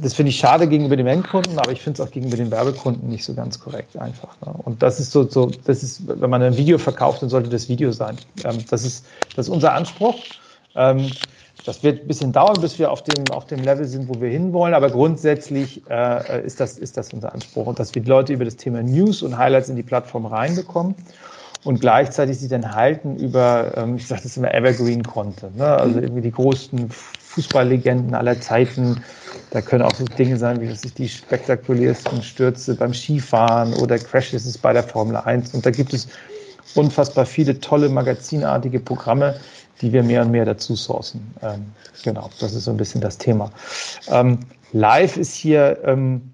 Das 0.00 0.14
finde 0.14 0.30
ich 0.30 0.38
schade 0.38 0.68
gegenüber 0.68 0.96
dem 0.96 1.06
Endkunden, 1.06 1.58
aber 1.58 1.72
ich 1.72 1.80
finde 1.80 2.00
es 2.00 2.08
auch 2.08 2.12
gegenüber 2.12 2.36
den 2.36 2.50
Werbekunden 2.50 3.08
nicht 3.08 3.24
so 3.24 3.34
ganz 3.34 3.58
korrekt 3.58 3.96
einfach. 3.96 4.28
Ne? 4.44 4.52
Und 4.64 4.82
das 4.82 5.00
ist 5.00 5.10
so, 5.10 5.28
so, 5.28 5.50
das 5.64 5.82
ist, 5.82 6.02
wenn 6.06 6.30
man 6.30 6.42
ein 6.42 6.56
Video 6.56 6.78
verkauft, 6.78 7.22
dann 7.22 7.28
sollte 7.28 7.48
das 7.48 7.68
Video 7.68 7.90
sein. 7.90 8.16
Ähm, 8.44 8.58
das, 8.70 8.84
ist, 8.84 9.06
das 9.34 9.48
ist 9.48 9.52
unser 9.52 9.72
Anspruch. 9.72 10.16
Ähm, 10.76 11.10
das 11.64 11.82
wird 11.82 12.02
ein 12.02 12.06
bisschen 12.06 12.32
dauern, 12.32 12.60
bis 12.60 12.78
wir 12.78 12.90
auf 12.90 13.02
dem, 13.02 13.28
auf 13.30 13.46
dem 13.46 13.62
Level 13.62 13.84
sind, 13.84 14.08
wo 14.08 14.20
wir 14.20 14.30
hinwollen, 14.30 14.74
aber 14.74 14.90
grundsätzlich 14.90 15.82
äh, 15.90 16.44
ist, 16.46 16.60
das, 16.60 16.78
ist 16.78 16.96
das 16.96 17.12
unser 17.12 17.32
Anspruch 17.34 17.66
und 17.66 17.78
dass 17.78 17.94
wir 17.94 18.04
Leute 18.04 18.32
über 18.32 18.44
das 18.44 18.56
Thema 18.56 18.82
News 18.82 19.22
und 19.22 19.36
Highlights 19.36 19.68
in 19.68 19.76
die 19.76 19.82
Plattform 19.82 20.26
reinbekommen 20.26 20.94
und 21.64 21.80
gleichzeitig 21.80 22.38
sie 22.38 22.48
dann 22.48 22.74
halten 22.74 23.16
über, 23.16 23.76
ähm, 23.76 23.96
ich 23.96 24.06
sage 24.06 24.22
das 24.22 24.36
immer, 24.36 24.54
Evergreen-Content. 24.54 25.56
Ne? 25.56 25.66
Also 25.66 26.00
irgendwie 26.00 26.22
die 26.22 26.30
größten 26.30 26.90
Fußballlegenden 27.38 28.16
aller 28.16 28.40
Zeiten. 28.40 29.00
Da 29.50 29.60
können 29.60 29.82
auch 29.82 29.94
so 29.94 30.04
Dinge 30.04 30.36
sein, 30.36 30.60
wie 30.60 30.66
dass 30.66 30.84
ich 30.84 30.94
die 30.94 31.08
spektakulärsten 31.08 32.20
Stürze 32.20 32.74
beim 32.74 32.92
Skifahren 32.92 33.74
oder 33.74 33.96
Crashes 33.96 34.58
bei 34.58 34.72
der 34.72 34.82
Formel 34.82 35.16
1. 35.16 35.54
Und 35.54 35.64
da 35.64 35.70
gibt 35.70 35.94
es 35.94 36.08
unfassbar 36.74 37.24
viele 37.24 37.60
tolle 37.60 37.88
magazinartige 37.88 38.80
Programme, 38.80 39.38
die 39.80 39.92
wir 39.92 40.02
mehr 40.02 40.22
und 40.22 40.32
mehr 40.32 40.44
dazu 40.46 40.74
sourcen. 40.74 41.32
Ähm, 41.40 41.66
genau, 42.02 42.28
das 42.40 42.54
ist 42.54 42.64
so 42.64 42.72
ein 42.72 42.76
bisschen 42.76 43.00
das 43.00 43.16
Thema. 43.16 43.52
Ähm, 44.08 44.40
live 44.72 45.16
ist 45.16 45.34
hier 45.34 45.78
ähm, 45.84 46.32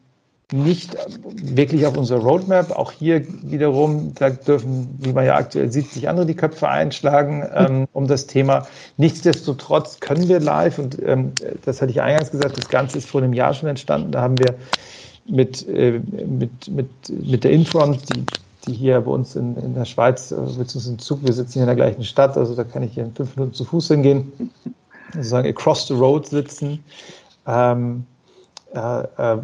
nicht 0.54 0.96
wirklich 1.42 1.84
auf 1.84 1.96
unserer 1.96 2.20
Roadmap. 2.20 2.70
Auch 2.70 2.92
hier 2.92 3.26
wiederum, 3.42 4.14
da 4.14 4.30
dürfen, 4.30 4.88
wie 5.00 5.12
man 5.12 5.26
ja 5.26 5.34
aktuell 5.34 5.72
sieht, 5.72 5.90
sich 5.90 6.08
andere 6.08 6.26
die 6.26 6.34
Köpfe 6.34 6.68
einschlagen 6.68 7.44
ähm, 7.54 7.86
um 7.92 8.06
das 8.06 8.26
Thema. 8.26 8.66
Nichtsdestotrotz 8.96 9.98
können 9.98 10.28
wir 10.28 10.38
live, 10.38 10.78
und 10.78 11.00
ähm, 11.02 11.32
das 11.64 11.82
hatte 11.82 11.90
ich 11.90 12.00
eingangs 12.00 12.30
gesagt, 12.30 12.56
das 12.56 12.68
Ganze 12.68 12.98
ist 12.98 13.08
vor 13.08 13.22
einem 13.22 13.32
Jahr 13.32 13.52
schon 13.52 13.68
entstanden. 13.68 14.12
Da 14.12 14.20
haben 14.20 14.38
wir 14.38 14.54
mit, 15.26 15.68
äh, 15.68 16.00
mit, 16.26 16.68
mit, 16.68 16.88
mit 17.08 17.44
der 17.44 17.50
Infront, 17.50 18.00
die, 18.14 18.24
die 18.66 18.74
hier 18.74 19.00
bei 19.00 19.10
uns 19.10 19.34
in, 19.34 19.56
in 19.56 19.74
der 19.74 19.84
Schweiz, 19.84 20.30
äh, 20.30 20.36
beziehungsweise 20.36 20.92
im 20.92 20.98
Zug, 21.00 21.24
wir 21.24 21.32
sitzen 21.32 21.54
hier 21.54 21.62
in 21.62 21.68
der 21.68 21.76
gleichen 21.76 22.04
Stadt, 22.04 22.36
also 22.36 22.54
da 22.54 22.62
kann 22.62 22.82
ich 22.84 22.94
hier 22.94 23.04
in 23.04 23.12
fünf 23.12 23.34
Minuten 23.36 23.54
zu 23.54 23.64
Fuß 23.64 23.88
hingehen, 23.88 24.32
sozusagen 25.14 25.48
across 25.48 25.88
the 25.88 25.94
road 25.94 26.26
sitzen. 26.26 26.84
Ähm, 27.46 28.06
äh, 28.74 29.38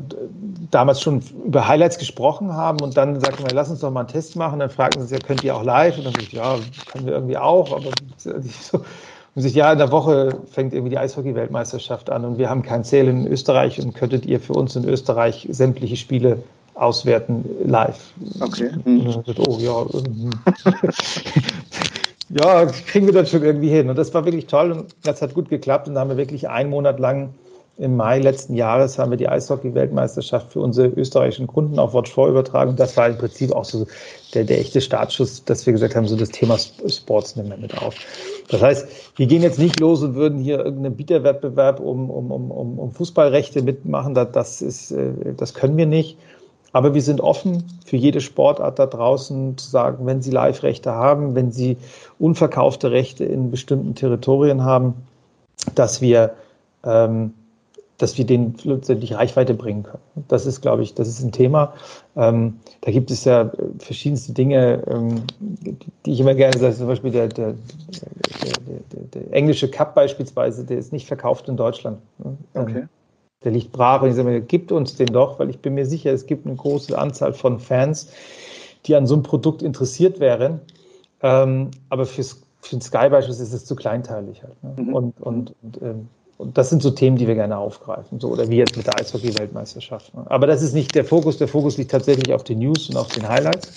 damals 0.71 1.01
schon 1.01 1.23
über 1.47 1.69
Highlights 1.69 1.99
gesprochen 1.99 2.53
haben 2.53 2.81
und 2.81 2.97
dann 2.97 3.21
sagten 3.21 3.45
wir, 3.45 3.55
lass 3.55 3.71
uns 3.71 3.81
doch 3.81 3.91
mal 3.91 4.01
einen 4.01 4.09
Test 4.09 4.37
machen. 4.37 4.59
Dann 4.59 4.71
fragten 4.71 5.07
sie, 5.07 5.15
ja, 5.15 5.21
könnt 5.21 5.45
ihr 5.45 5.55
auch 5.55 5.63
live? 5.63 5.99
Und 5.99 6.07
dann 6.07 6.13
sage 6.15 6.25
ich, 6.25 6.33
ja, 6.33 6.57
können 6.91 7.07
wir 7.07 7.13
irgendwie 7.15 7.37
auch. 7.37 7.73
Aber 7.73 7.91
so. 8.17 8.81
Und 9.37 9.43
sich, 9.43 9.55
ja, 9.55 9.71
in 9.73 9.79
der 9.79 9.93
Woche 9.93 10.37
fängt 10.51 10.75
irgendwie 10.75 10.91
die 10.91 10.99
Eishockey-Weltmeisterschaft 10.99 12.11
an 12.11 12.25
und 12.25 12.39
wir 12.39 12.51
haben 12.51 12.63
kein 12.63 12.83
Zähl 12.83 13.07
in 13.07 13.29
Österreich 13.29 13.81
und 13.81 13.95
könntet 13.95 14.27
ihr 14.27 14.41
für 14.41 14.55
uns 14.55 14.75
in 14.75 14.85
Österreich 14.89 15.47
sämtliche 15.51 15.97
Spiele 15.97 16.43
auswerten 16.75 17.45
live. 17.65 18.13
Okay. 18.41 18.71
Mhm. 18.85 19.13
Sagt, 19.13 19.39
oh 19.39 19.59
ja. 19.61 19.85
Mhm. 20.09 20.31
ja, 22.31 22.67
kriegen 22.67 23.07
wir 23.07 23.13
das 23.13 23.31
schon 23.31 23.45
irgendwie 23.45 23.69
hin. 23.69 23.89
Und 23.89 23.97
das 23.97 24.13
war 24.13 24.25
wirklich 24.25 24.49
toll 24.49 24.73
und 24.73 24.97
das 25.05 25.23
hat 25.23 25.35
gut 25.35 25.49
geklappt 25.49 25.87
und 25.87 25.95
da 25.95 26.01
haben 26.01 26.11
wir 26.11 26.17
wirklich 26.17 26.49
einen 26.49 26.71
Monat 26.71 26.99
lang 26.99 27.33
Im 27.81 27.97
Mai 27.97 28.19
letzten 28.19 28.55
Jahres 28.55 28.99
haben 28.99 29.11
wir 29.11 29.17
die 29.17 29.29
Eishockey-Weltmeisterschaft 29.29 30.53
für 30.53 30.61
unsere 30.61 30.89
österreichischen 30.89 31.47
Kunden 31.47 31.79
auf 31.79 31.95
Watch 31.95 32.13
4 32.13 32.27
übertragen. 32.27 32.77
Das 32.77 32.95
war 32.99 33.09
im 33.09 33.17
Prinzip 33.17 33.53
auch 33.53 33.65
so 33.65 33.87
der, 34.35 34.45
der 34.45 34.61
echte 34.61 34.83
Startschuss, 34.83 35.43
dass 35.47 35.65
wir 35.65 35.73
gesagt 35.73 35.97
haben, 35.97 36.07
so 36.07 36.15
das 36.15 36.29
Thema 36.29 36.59
Sports 36.59 37.37
nehmen 37.37 37.49
wir 37.49 37.57
mit 37.57 37.79
auf. 37.79 37.95
Das 38.49 38.61
heißt, 38.61 38.87
wir 39.17 39.27
gehen 39.27 39.41
jetzt 39.41 39.59
nicht 39.59 39.81
los 39.81 40.03
und 40.03 40.15
würden 40.15 40.41
hier 40.41 40.59
irgendeinen 40.59 40.95
Bieterwettbewerb 40.95 41.81
um, 41.81 42.11
um, 42.11 42.31
um, 42.31 42.79
um 42.79 42.93
Fußballrechte 42.93 43.63
mitmachen. 43.63 44.15
Das, 44.15 44.61
ist, 44.61 44.91
äh, 44.91 45.13
das 45.35 45.55
können 45.55 45.79
wir 45.79 45.87
nicht. 45.87 46.19
Aber 46.73 46.93
wir 46.93 47.03
sind 47.03 47.23
offen 47.23 47.65
für 47.87 47.97
jede 47.97 48.21
Sportart 48.21 48.79
da 48.79 48.85
draußen 48.87 49.57
zu 49.57 49.71
sagen, 49.71 50.05
wenn 50.05 50.21
Sie 50.21 50.31
Live-Rechte 50.31 50.93
haben, 50.93 51.35
wenn 51.35 51.51
Sie 51.51 51.79
unverkaufte 52.19 52.91
Rechte 52.91 53.25
in 53.25 53.51
bestimmten 53.51 53.95
Territorien 53.95 54.65
haben, 54.65 54.95
dass 55.75 56.03
wir, 56.03 56.35
ähm, 56.85 57.33
dass 58.01 58.17
wir 58.17 58.25
denen 58.25 58.57
letztendlich 58.65 59.15
Reichweite 59.15 59.53
bringen 59.53 59.83
können. 59.83 60.03
Das 60.29 60.47
ist, 60.47 60.63
glaube 60.63 60.83
ich, 60.83 60.95
das 60.95 61.07
ist 61.07 61.23
ein 61.23 61.33
Thema. 61.33 61.75
Ähm, 62.17 62.59
da 62.81 62.91
gibt 62.91 63.11
es 63.11 63.25
ja 63.25 63.53
verschiedenste 63.79 64.33
Dinge, 64.33 64.83
ähm, 64.87 65.23
die 66.07 66.13
ich 66.13 66.21
immer 66.21 66.35
gerne 66.35 66.59
sage. 66.59 66.75
Zum 66.75 66.87
Beispiel 66.87 67.11
der, 67.11 67.29
der, 67.29 67.55
der, 68.93 69.01
der, 69.15 69.35
englische 69.35 69.71
Cup 69.71 69.95
beispielsweise, 69.95 70.65
der 70.65 70.79
ist 70.79 70.95
nicht 70.95 71.07
verkauft 71.07 71.47
in 71.49 71.59
Deutschland. 71.59 71.99
Ähm, 72.25 72.39
okay. 72.55 72.87
Der 73.45 73.53
liegt 73.53 73.71
brach 73.73 74.01
und 74.01 74.09
ich 74.09 74.15
sage 74.15 74.29
mir, 74.29 74.41
gibt 74.41 74.73
uns 74.73 74.97
den 74.97 75.09
doch, 75.09 75.39
weil 75.39 75.51
ich 75.51 75.59
bin 75.59 75.75
mir 75.75 75.85
sicher, 75.85 76.11
es 76.11 76.25
gibt 76.25 76.47
eine 76.47 76.57
große 76.57 76.99
Anzahl 76.99 77.35
von 77.35 77.59
Fans, 77.59 78.13
die 78.87 78.97
an 78.97 79.07
so 79.07 79.15
einem 79.15 79.25
Produkt 79.25 79.61
interessiert 79.61 80.21
wären. 80.21 80.61
Ähm, 81.23 81.71
aber 81.91 82.07
fürs, 82.07 82.41
für 82.63 82.77
den 82.77 82.81
Sky 82.81 83.11
beispielsweise 83.11 83.43
ist 83.43 83.53
es 83.53 83.67
zu 83.67 83.77
kleinteilig 83.77 84.43
halt. 84.43 84.63
Ne? 84.63 84.83
Mhm. 84.83 84.95
Und, 84.95 85.21
und, 85.21 85.55
und, 85.63 85.83
ähm, 85.83 86.09
und, 86.41 86.57
das 86.57 86.71
sind 86.71 86.83
so 86.83 86.91
Themen, 86.91 87.17
die 87.17 87.27
wir 87.27 87.35
gerne 87.35 87.57
aufgreifen. 87.57 88.19
So, 88.21 88.29
oder 88.29 88.49
wie 88.49 88.57
jetzt 88.57 88.77
mit 88.77 88.87
der 88.87 88.99
Eishockey-Weltmeisterschaft. 88.99 90.15
Ne? 90.15 90.25
Aber 90.29 90.47
das 90.47 90.63
ist 90.63 90.75
nicht 90.75 90.95
der 90.95 91.05
Fokus. 91.05 91.39
Der 91.39 91.49
Fokus 91.49 91.77
liegt 91.77 91.91
tatsächlich 91.91 92.33
auf 92.33 92.45
den 92.45 92.59
News 92.59 92.89
und 92.89 92.97
auf 92.97 93.09
den 93.09 93.29
Highlights. 93.29 93.73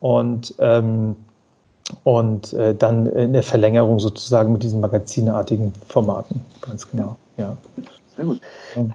Und, 0.00 0.54
ähm, 0.58 1.16
und 2.02 2.52
äh, 2.54 2.74
dann 2.74 3.06
in 3.06 3.32
der 3.32 3.42
Verlängerung 3.42 4.00
sozusagen 4.00 4.52
mit 4.52 4.62
diesen 4.62 4.80
magazinartigen 4.80 5.72
Formaten. 5.88 6.40
Ganz 6.60 6.90
genau. 6.90 7.16
Ja. 7.36 7.56
Sehr 8.16 8.24
gut. 8.24 8.40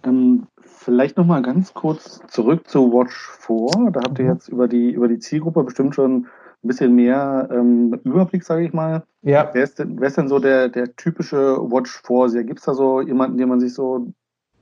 Ähm, 0.03 0.47
vielleicht 0.65 1.17
nochmal 1.17 1.41
ganz 1.41 1.73
kurz 1.73 2.21
zurück 2.27 2.67
zu 2.67 2.91
Watch 2.91 3.29
4. 3.39 3.91
Da 3.91 4.01
habt 4.01 4.19
ihr 4.19 4.25
mhm. 4.25 4.31
jetzt 4.31 4.49
über 4.49 4.67
die, 4.67 4.91
über 4.91 5.07
die 5.07 5.19
Zielgruppe 5.19 5.63
bestimmt 5.63 5.95
schon 5.95 6.27
ein 6.63 6.67
bisschen 6.67 6.95
mehr 6.95 7.47
ähm, 7.51 7.99
Überblick, 8.03 8.43
sage 8.43 8.65
ich 8.65 8.73
mal. 8.73 9.03
Ja. 9.21 9.49
Wer 9.53 9.63
ist, 9.63 9.79
denn, 9.79 9.99
wer 9.99 10.07
ist 10.07 10.17
denn 10.17 10.27
so 10.27 10.39
der, 10.39 10.69
der 10.69 10.95
typische 10.95 11.57
Watch 11.57 12.01
4? 12.05 12.43
Gibt 12.43 12.59
es 12.59 12.65
da 12.65 12.73
so 12.73 13.01
jemanden, 13.01 13.37
den 13.37 13.49
man 13.49 13.59
sich 13.59 13.73
so 13.73 14.11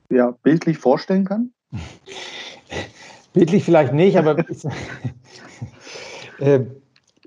ja, 0.10 0.32
bildlich 0.44 0.78
vorstellen 0.78 1.26
kann? 1.26 1.52
bildlich 3.34 3.64
vielleicht 3.64 3.94
nicht, 3.94 4.18
aber 4.18 4.38
äh, 6.40 6.60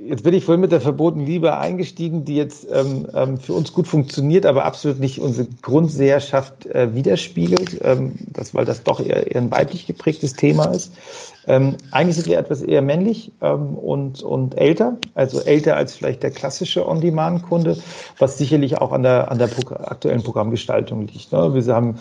Jetzt 0.02 0.22
bin 0.24 0.32
ich 0.32 0.46
vorhin 0.46 0.62
mit 0.62 0.72
der 0.72 0.80
verbotenen 0.80 1.26
Liebe 1.26 1.58
eingestiegen, 1.58 2.24
die 2.24 2.34
jetzt 2.34 2.66
ähm, 2.72 3.06
ähm, 3.12 3.36
für 3.36 3.52
uns 3.52 3.74
gut 3.74 3.86
funktioniert, 3.86 4.46
aber 4.46 4.64
absolut 4.64 4.98
nicht 4.98 5.18
unsere 5.20 5.46
Grundseherschaft 5.60 6.64
äh, 6.66 6.94
widerspiegelt, 6.94 7.78
ähm, 7.82 8.14
das, 8.28 8.54
weil 8.54 8.64
das 8.64 8.82
doch 8.82 9.00
eher, 9.00 9.30
eher 9.30 9.42
ein 9.42 9.50
weiblich 9.50 9.86
geprägtes 9.86 10.32
Thema 10.32 10.66
ist. 10.66 10.94
Ähm, 11.46 11.76
eigentlich 11.90 12.16
sind 12.16 12.28
wir 12.28 12.38
etwas 12.38 12.62
eher 12.62 12.80
männlich 12.80 13.32
ähm, 13.42 13.74
und, 13.74 14.22
und 14.22 14.56
älter, 14.56 14.96
also 15.14 15.40
älter 15.40 15.76
als 15.76 15.94
vielleicht 15.96 16.22
der 16.22 16.30
klassische 16.30 16.88
On-Demand-Kunde, 16.88 17.76
was 18.18 18.38
sicherlich 18.38 18.78
auch 18.78 18.92
an 18.92 19.02
der, 19.02 19.30
an 19.30 19.38
der 19.38 19.50
aktuellen 19.84 20.22
Programmgestaltung 20.22 21.08
liegt. 21.08 21.30
Ne? 21.32 21.52
Wir 21.52 21.74
haben 21.74 21.98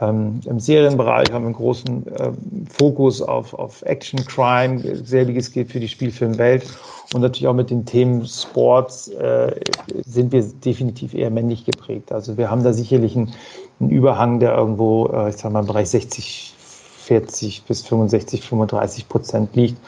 ähm, 0.00 0.40
Im 0.44 0.60
Serienbereich 0.60 1.32
haben 1.32 1.44
wir 1.44 1.48
einen 1.48 1.54
großen 1.54 2.06
äh, 2.06 2.32
Fokus 2.70 3.22
auf, 3.22 3.54
auf 3.54 3.82
Action, 3.82 4.24
Crime, 4.26 4.80
selbiges 4.96 5.50
gilt 5.52 5.70
für 5.70 5.80
die 5.80 5.88
Spielfilmwelt 5.88 6.66
und 7.14 7.22
natürlich 7.22 7.48
auch 7.48 7.54
mit 7.54 7.70
den 7.70 7.86
Themen 7.86 8.26
Sports 8.26 9.08
äh, 9.08 9.58
sind 10.04 10.32
wir 10.32 10.42
definitiv 10.42 11.14
eher 11.14 11.30
männlich 11.30 11.64
geprägt. 11.64 12.12
Also 12.12 12.36
wir 12.36 12.50
haben 12.50 12.62
da 12.62 12.72
sicherlich 12.72 13.16
einen, 13.16 13.32
einen 13.80 13.90
Überhang, 13.90 14.38
der 14.38 14.54
irgendwo, 14.54 15.06
äh, 15.06 15.30
ich 15.30 15.36
sag 15.36 15.52
mal, 15.52 15.60
im 15.60 15.66
Bereich 15.66 15.88
60, 15.88 16.54
40 16.98 17.62
bis 17.62 17.82
65, 17.86 18.42
35 18.42 19.08
Prozent 19.08 19.56
liegt 19.56 19.78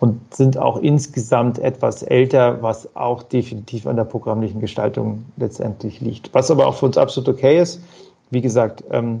und 0.00 0.34
sind 0.34 0.58
auch 0.58 0.76
insgesamt 0.78 1.58
etwas 1.58 2.02
älter, 2.02 2.60
was 2.62 2.94
auch 2.96 3.22
definitiv 3.22 3.86
an 3.86 3.96
der 3.96 4.04
programmlichen 4.04 4.60
Gestaltung 4.60 5.24
letztendlich 5.38 6.00
liegt. 6.00 6.34
Was 6.34 6.50
aber 6.50 6.66
auch 6.66 6.74
für 6.74 6.86
uns 6.86 6.98
absolut 6.98 7.28
okay 7.30 7.60
ist 7.60 7.80
wie 8.30 8.40
gesagt, 8.40 8.84
ähm, 8.90 9.20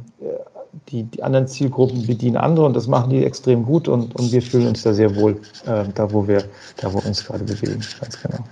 die, 0.88 1.04
die, 1.04 1.22
anderen 1.22 1.46
Zielgruppen 1.46 2.06
bedienen 2.06 2.36
andere 2.36 2.66
und 2.66 2.76
das 2.76 2.86
machen 2.86 3.10
die 3.10 3.24
extrem 3.24 3.64
gut 3.64 3.88
und, 3.88 4.14
und 4.16 4.32
wir 4.32 4.42
fühlen 4.42 4.68
uns 4.68 4.82
da 4.82 4.92
sehr 4.92 5.16
wohl, 5.16 5.40
äh, 5.66 5.84
da 5.94 6.12
wo 6.12 6.28
wir, 6.28 6.44
da 6.76 6.92
wo 6.92 6.98
wir 6.98 7.06
uns 7.06 7.24
gerade 7.24 7.44
bewegen, 7.44 7.80
ganz 8.00 8.22
genau. 8.22 8.44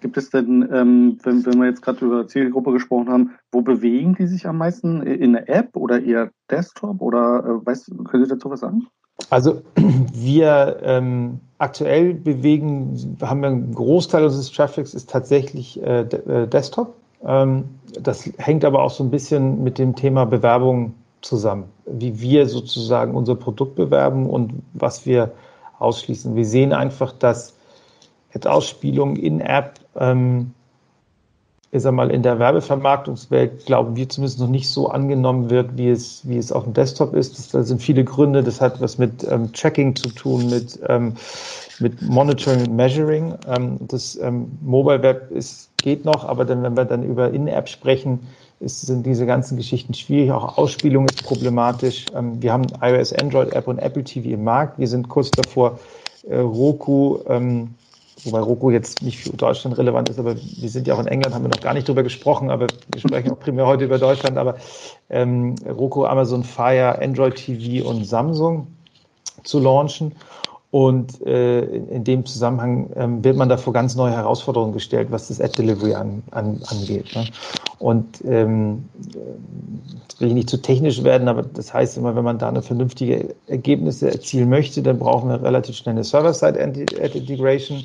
Gibt 0.00 0.16
es 0.16 0.30
denn, 0.30 0.68
ähm, 0.72 1.18
wenn, 1.24 1.44
wenn 1.44 1.58
wir 1.58 1.66
jetzt 1.66 1.82
gerade 1.82 2.04
über 2.04 2.28
Zielgruppe 2.28 2.72
gesprochen 2.72 3.08
haben, 3.08 3.30
wo 3.50 3.62
bewegen 3.62 4.14
die 4.14 4.28
sich 4.28 4.46
am 4.46 4.58
meisten? 4.58 5.02
In 5.02 5.32
der 5.32 5.48
App 5.48 5.76
oder 5.76 6.00
eher 6.00 6.30
Desktop 6.50 7.00
oder 7.02 7.44
äh, 7.44 7.66
weißt, 7.66 7.90
können 8.04 8.24
Sie 8.24 8.30
dazu 8.30 8.48
was 8.48 8.60
sagen? 8.60 8.86
Also 9.30 9.62
wir 10.14 10.78
ähm, 10.82 11.40
aktuell 11.58 12.14
bewegen, 12.14 13.18
haben 13.20 13.40
wir 13.40 13.48
einen 13.48 13.74
Großteil 13.74 14.24
unseres 14.24 14.52
Traffics 14.52 14.94
ist 14.94 15.10
tatsächlich 15.10 15.82
äh, 15.82 16.02
äh 16.02 16.46
Desktop. 16.46 16.94
Ähm, 17.24 17.64
das 18.00 18.30
hängt 18.38 18.64
aber 18.64 18.82
auch 18.82 18.90
so 18.90 19.02
ein 19.02 19.10
bisschen 19.10 19.62
mit 19.62 19.78
dem 19.78 19.96
Thema 19.96 20.24
Bewerbung 20.24 20.94
zusammen, 21.20 21.64
wie 21.86 22.20
wir 22.20 22.46
sozusagen 22.46 23.14
unser 23.14 23.34
Produkt 23.34 23.74
bewerben 23.74 24.28
und 24.28 24.52
was 24.72 25.06
wir 25.06 25.32
ausschließen. 25.78 26.36
Wir 26.36 26.44
sehen 26.44 26.72
einfach, 26.72 27.12
dass 27.12 27.56
jetzt 28.34 28.46
Ausspielung 28.46 29.16
in 29.16 29.40
App, 29.40 29.74
ähm, 29.96 30.52
ich 31.70 31.82
sag 31.82 31.92
mal, 31.92 32.10
in 32.10 32.22
der 32.22 32.38
Werbevermarktungswelt, 32.38 33.66
glauben 33.66 33.94
wir 33.94 34.08
zumindest 34.08 34.40
noch 34.40 34.48
nicht 34.48 34.70
so 34.70 34.88
angenommen 34.88 35.50
wird, 35.50 35.76
wie 35.76 35.90
es, 35.90 36.26
wie 36.26 36.38
es 36.38 36.50
auf 36.50 36.64
dem 36.64 36.72
Desktop 36.72 37.14
ist. 37.14 37.38
Das, 37.38 37.48
da 37.48 37.62
sind 37.62 37.82
viele 37.82 38.04
Gründe. 38.04 38.42
Das 38.42 38.60
hat 38.60 38.80
was 38.80 38.96
mit 38.96 39.26
ähm, 39.30 39.52
Tracking 39.52 39.94
zu 39.94 40.08
tun, 40.08 40.48
mit, 40.48 40.80
ähm, 40.88 41.14
mit 41.78 42.00
Monitoring 42.00 42.60
und 42.60 42.74
Measuring. 42.74 43.34
Ähm, 43.46 43.76
das 43.80 44.16
ähm, 44.16 44.50
Mobile 44.62 45.02
Web 45.02 45.30
ist 45.30 45.68
geht 45.76 46.04
noch, 46.04 46.24
aber 46.24 46.44
dann, 46.44 46.62
wenn 46.62 46.76
wir 46.76 46.84
dann 46.84 47.02
über 47.02 47.30
In-App 47.30 47.68
sprechen, 47.68 48.20
ist, 48.60 48.80
sind 48.80 49.06
diese 49.06 49.26
ganzen 49.26 49.56
Geschichten 49.56 49.94
schwierig. 49.94 50.32
Auch 50.32 50.58
Ausspielung 50.58 51.06
ist 51.06 51.24
problematisch. 51.24 52.06
Ähm, 52.14 52.42
wir 52.42 52.52
haben 52.52 52.66
iOS, 52.80 53.12
Android-App 53.12 53.68
und 53.68 53.78
Apple 53.78 54.04
TV 54.04 54.30
im 54.30 54.44
Markt. 54.44 54.78
Wir 54.78 54.88
sind 54.88 55.08
kurz 55.08 55.30
davor, 55.30 55.78
äh, 56.28 56.38
Roku, 56.38 57.20
ähm, 57.28 57.74
wobei 58.24 58.40
Roku 58.40 58.70
jetzt 58.70 59.02
nicht 59.02 59.18
für 59.18 59.30
Deutschland 59.30 59.78
relevant 59.78 60.08
ist, 60.08 60.18
aber 60.18 60.34
wir 60.36 60.68
sind 60.68 60.86
ja 60.86 60.94
auch 60.94 61.00
in 61.00 61.06
England, 61.06 61.34
haben 61.34 61.44
wir 61.44 61.50
noch 61.50 61.60
gar 61.60 61.74
nicht 61.74 61.88
drüber 61.88 62.02
gesprochen, 62.02 62.50
aber 62.50 62.66
wir 62.92 63.00
sprechen 63.00 63.32
auch 63.32 63.38
primär 63.38 63.66
heute 63.66 63.84
über 63.84 63.98
Deutschland. 63.98 64.36
Aber 64.38 64.56
ähm, 65.10 65.54
Roku, 65.66 66.04
Amazon 66.04 66.44
Fire, 66.44 66.98
Android 67.00 67.36
TV 67.36 67.88
und 67.88 68.04
Samsung 68.04 68.66
zu 69.44 69.58
launchen. 69.60 70.14
Und 70.70 71.26
äh, 71.26 71.60
in 71.60 72.04
dem 72.04 72.26
Zusammenhang 72.26 72.90
ähm, 72.94 73.24
wird 73.24 73.36
man 73.36 73.48
da 73.48 73.56
vor 73.56 73.72
ganz 73.72 73.96
neue 73.96 74.12
Herausforderungen 74.12 74.74
gestellt, 74.74 75.08
was 75.10 75.28
das 75.28 75.40
Ad-Delivery 75.40 75.94
an, 75.94 76.22
an, 76.30 76.60
angeht. 76.66 77.14
Ne? 77.14 77.26
Und 77.78 78.22
ähm, 78.26 78.84
jetzt 80.02 80.20
will 80.20 80.28
ich 80.28 80.34
nicht 80.34 80.50
zu 80.50 80.60
technisch 80.60 81.02
werden, 81.04 81.28
aber 81.28 81.42
das 81.42 81.72
heißt 81.72 81.96
immer, 81.96 82.14
wenn 82.16 82.24
man 82.24 82.38
da 82.38 82.48
eine 82.48 82.60
vernünftige 82.60 83.34
Ergebnisse 83.46 84.10
erzielen 84.10 84.50
möchte, 84.50 84.82
dann 84.82 84.98
brauchen 84.98 85.30
wir 85.30 85.42
relativ 85.42 85.76
schnell 85.76 85.94
eine 85.94 86.04
Server-Side-Ad-Integration. 86.04 87.84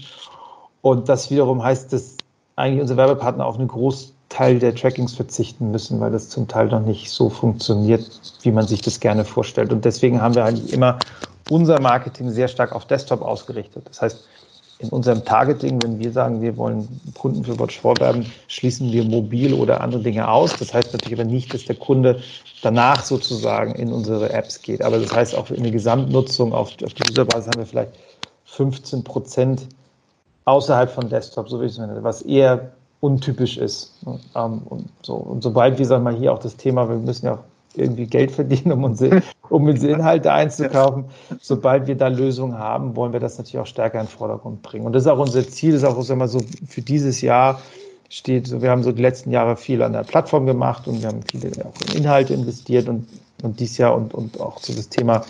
Und 0.82 1.08
das 1.08 1.32
wiederum 1.32 1.64
heißt, 1.64 1.94
dass 1.94 2.18
eigentlich 2.58 2.82
unsere 2.82 2.98
Werbepartner 2.98 3.46
auf 3.46 3.58
einen 3.58 3.70
Großteil 3.70 4.60
der 4.60 4.76
Trackings 4.76 5.14
verzichten 5.14 5.72
müssen, 5.72 6.02
weil 6.02 6.12
das 6.12 6.28
zum 6.28 6.50
Teil 6.50 6.68
noch 6.68 6.82
nicht 6.82 7.10
so 7.10 7.30
funktioniert, 7.30 8.06
wie 8.42 8.52
man 8.52 8.68
sich 8.68 8.82
das 8.82 9.00
gerne 9.00 9.24
vorstellt. 9.24 9.72
Und 9.72 9.86
deswegen 9.86 10.22
haben 10.22 10.36
wir 10.36 10.44
eigentlich 10.44 10.74
immer 10.74 11.00
unser 11.50 11.80
Marketing 11.80 12.30
sehr 12.30 12.48
stark 12.48 12.74
auf 12.74 12.86
Desktop 12.86 13.22
ausgerichtet. 13.22 13.86
Das 13.88 14.02
heißt, 14.02 14.28
in 14.80 14.90
unserem 14.90 15.24
Targeting, 15.24 15.82
wenn 15.82 16.00
wir 16.00 16.12
sagen, 16.12 16.42
wir 16.42 16.58
wollen 16.58 16.88
Kunden 17.18 17.44
für 17.44 17.58
Watch 17.58 17.80
vorwerben, 17.80 18.26
schließen 18.48 18.92
wir 18.92 19.04
mobil 19.06 19.54
oder 19.54 19.80
andere 19.82 20.02
Dinge 20.02 20.28
aus. 20.28 20.56
Das 20.58 20.74
heißt 20.74 20.92
natürlich 20.92 21.20
aber 21.20 21.30
nicht, 21.30 21.54
dass 21.54 21.66
der 21.66 21.76
Kunde 21.76 22.22
danach 22.62 23.04
sozusagen 23.04 23.76
in 23.76 23.94
unsere 23.94 24.32
Apps 24.32 24.62
geht. 24.62 24.82
Aber 24.82 25.00
das 25.00 25.14
heißt 25.14 25.36
auch 25.36 25.50
in 25.52 25.64
der 25.64 25.72
Gesamtnutzung 25.72 26.54
auf, 26.54 26.72
auf 26.84 26.94
die 26.94 27.10
Userbasis 27.10 27.48
haben 27.48 27.60
wir 27.60 27.66
vielleicht 27.66 27.94
15 28.46 29.04
Prozent 29.04 29.68
außerhalb 30.46 30.92
von 30.92 31.10
Desktop, 31.10 31.50
so 31.50 31.62
wie 31.62 31.66
ich 31.66 31.74
es 31.74 31.78
nenne, 31.78 32.04
was 32.04 32.22
eher 32.24 32.72
untypisch 33.00 33.58
ist. 33.58 33.94
Ähm, 34.36 34.62
und, 34.66 34.90
so. 35.02 35.16
und 35.16 35.44
sobald 35.44 35.78
wir, 35.78 35.86
sagen 35.86 36.04
mal, 36.04 36.16
hier 36.16 36.34
auch 36.34 36.40
das 36.40 36.58
Thema, 36.58 36.90
wir 36.90 36.98
müssen 36.98 37.28
ja 37.28 37.36
auch 37.36 37.44
irgendwie 37.76 38.06
Geld 38.06 38.32
verdienen, 38.32 38.72
um 38.72 38.84
unsere, 38.84 39.22
um 39.50 39.66
unsere 39.66 39.94
Inhalte 39.94 40.32
einzukaufen. 40.32 41.06
Sobald 41.42 41.88
wir 41.88 41.96
da 41.96 42.08
Lösungen 42.08 42.58
haben, 42.58 42.96
wollen 42.96 43.14
wir 43.14 43.20
das 43.20 43.38
natürlich 43.38 43.60
auch 43.60 43.68
stärker 43.68 44.00
in 44.00 44.06
den 44.06 44.12
Vordergrund 44.12 44.62
bringen. 44.62 44.86
Und 44.86 44.94
das 44.94 45.04
ist 45.04 45.08
auch 45.08 45.20
unser 45.20 45.48
Ziel, 45.48 45.74
das 45.74 45.84
ist 45.84 45.88
auch 45.88 46.10
immer 46.10 46.28
so 46.28 46.40
für 46.68 46.82
dieses 46.82 47.22
Jahr 47.22 47.60
steht, 48.10 48.62
wir 48.62 48.70
haben 48.70 48.84
so 48.84 48.92
die 48.92 49.02
letzten 49.02 49.32
Jahre 49.32 49.58
viel 49.58 49.82
an 49.82 49.94
der 49.94 50.04
Plattform 50.04 50.46
gemacht 50.46 50.88
und 50.88 51.02
wir 51.02 51.08
haben 51.08 51.22
viele 51.30 51.50
auch 51.66 51.74
in 51.90 51.98
Inhalte 51.98 52.36
investiert 52.36 52.88
und, 52.88 53.08
und 53.42 53.60
dies 53.60 53.78
Jahr 53.78 53.96
und, 53.96 54.14
und 54.14 54.40
auch 54.40 54.60
so 54.60 54.72
das 54.74 54.90
Thema 54.90 55.26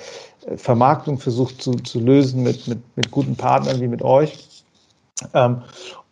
äh, 0.45 0.57
Vermarktung 0.57 1.17
versucht 1.17 1.61
zu, 1.61 1.71
zu 1.71 2.01
lösen 2.01 2.43
mit, 2.43 2.67
mit, 2.67 2.79
mit 2.97 3.09
guten 3.09 3.37
Partnern 3.37 3.79
wie 3.79 3.87
mit 3.87 4.01
euch. 4.01 4.63
Ähm, 5.33 5.61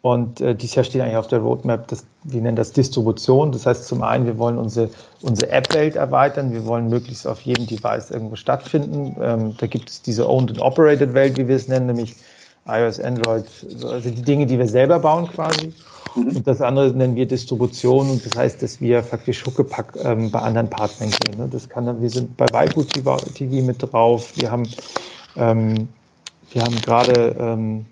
und 0.02 0.42
äh, 0.42 0.56
dieses 0.56 0.76
Jahr 0.76 0.84
steht 0.84 1.02
eigentlich 1.02 1.18
auf 1.18 1.28
der 1.28 1.40
Roadmap, 1.40 1.88
das, 1.88 2.06
wir 2.24 2.42
nennen 2.42 2.56
das 2.56 2.72
Distribution. 2.72 3.52
Das 3.52 3.68
heißt, 3.68 3.86
zum 3.86 4.02
einen, 4.02 4.26
wir 4.26 4.40
wollen 4.40 4.58
unsere, 4.58 4.90
unsere 5.22 5.52
App-Welt 5.52 5.96
erweitern. 5.96 6.52
Wir 6.52 6.66
wollen 6.66 6.90
möglichst 6.90 7.28
auf 7.28 7.42
jedem 7.42 7.68
Device 7.68 8.10
irgendwo 8.10 8.36
stattfinden. 8.36 9.16
Ähm, 9.22 9.56
da 9.58 9.68
gibt 9.68 9.90
es 9.90 10.02
diese 10.02 10.28
Owned 10.28 10.52
and 10.52 10.62
Operated 10.62 11.14
Welt, 11.14 11.38
wie 11.38 11.48
wir 11.48 11.56
es 11.56 11.68
nennen, 11.68 11.86
nämlich 11.86 12.16
iOS, 12.68 13.00
Android, 13.00 13.46
also 13.84 14.10
die 14.10 14.22
Dinge, 14.24 14.48
die 14.48 14.58
wir 14.58 14.68
selber 14.68 15.00
bauen 15.00 15.28
quasi. 15.28 15.72
Mhm. 16.16 16.38
Und 16.38 16.48
das 16.48 16.62
andere 16.62 16.90
nennen 16.90 17.16
wir 17.16 17.28
Distribution. 17.28 18.10
Und 18.10 18.26
das 18.26 18.36
heißt, 18.36 18.64
dass 18.64 18.82
wir 18.82 19.04
faktisch 19.04 19.46
Huckepack 19.46 19.98
ähm, 20.04 20.32
bei 20.32 20.40
anderen 20.40 20.70
Partnern 20.70 21.12
gehen. 21.12 21.38
Ne? 21.38 21.48
Das 21.48 21.70
kann, 21.70 22.02
wir 22.02 22.10
sind 22.10 22.36
bei 22.38 22.48
Waipu 22.52 22.84
TV, 22.84 23.18
TV 23.18 23.64
mit 23.64 23.78
drauf. 23.80 24.34
Wir 24.36 24.50
haben, 24.50 24.68
ähm, 25.36 25.88
wir 26.52 26.64
haben 26.64 26.76
gerade, 26.82 27.36
ähm, 27.40 27.86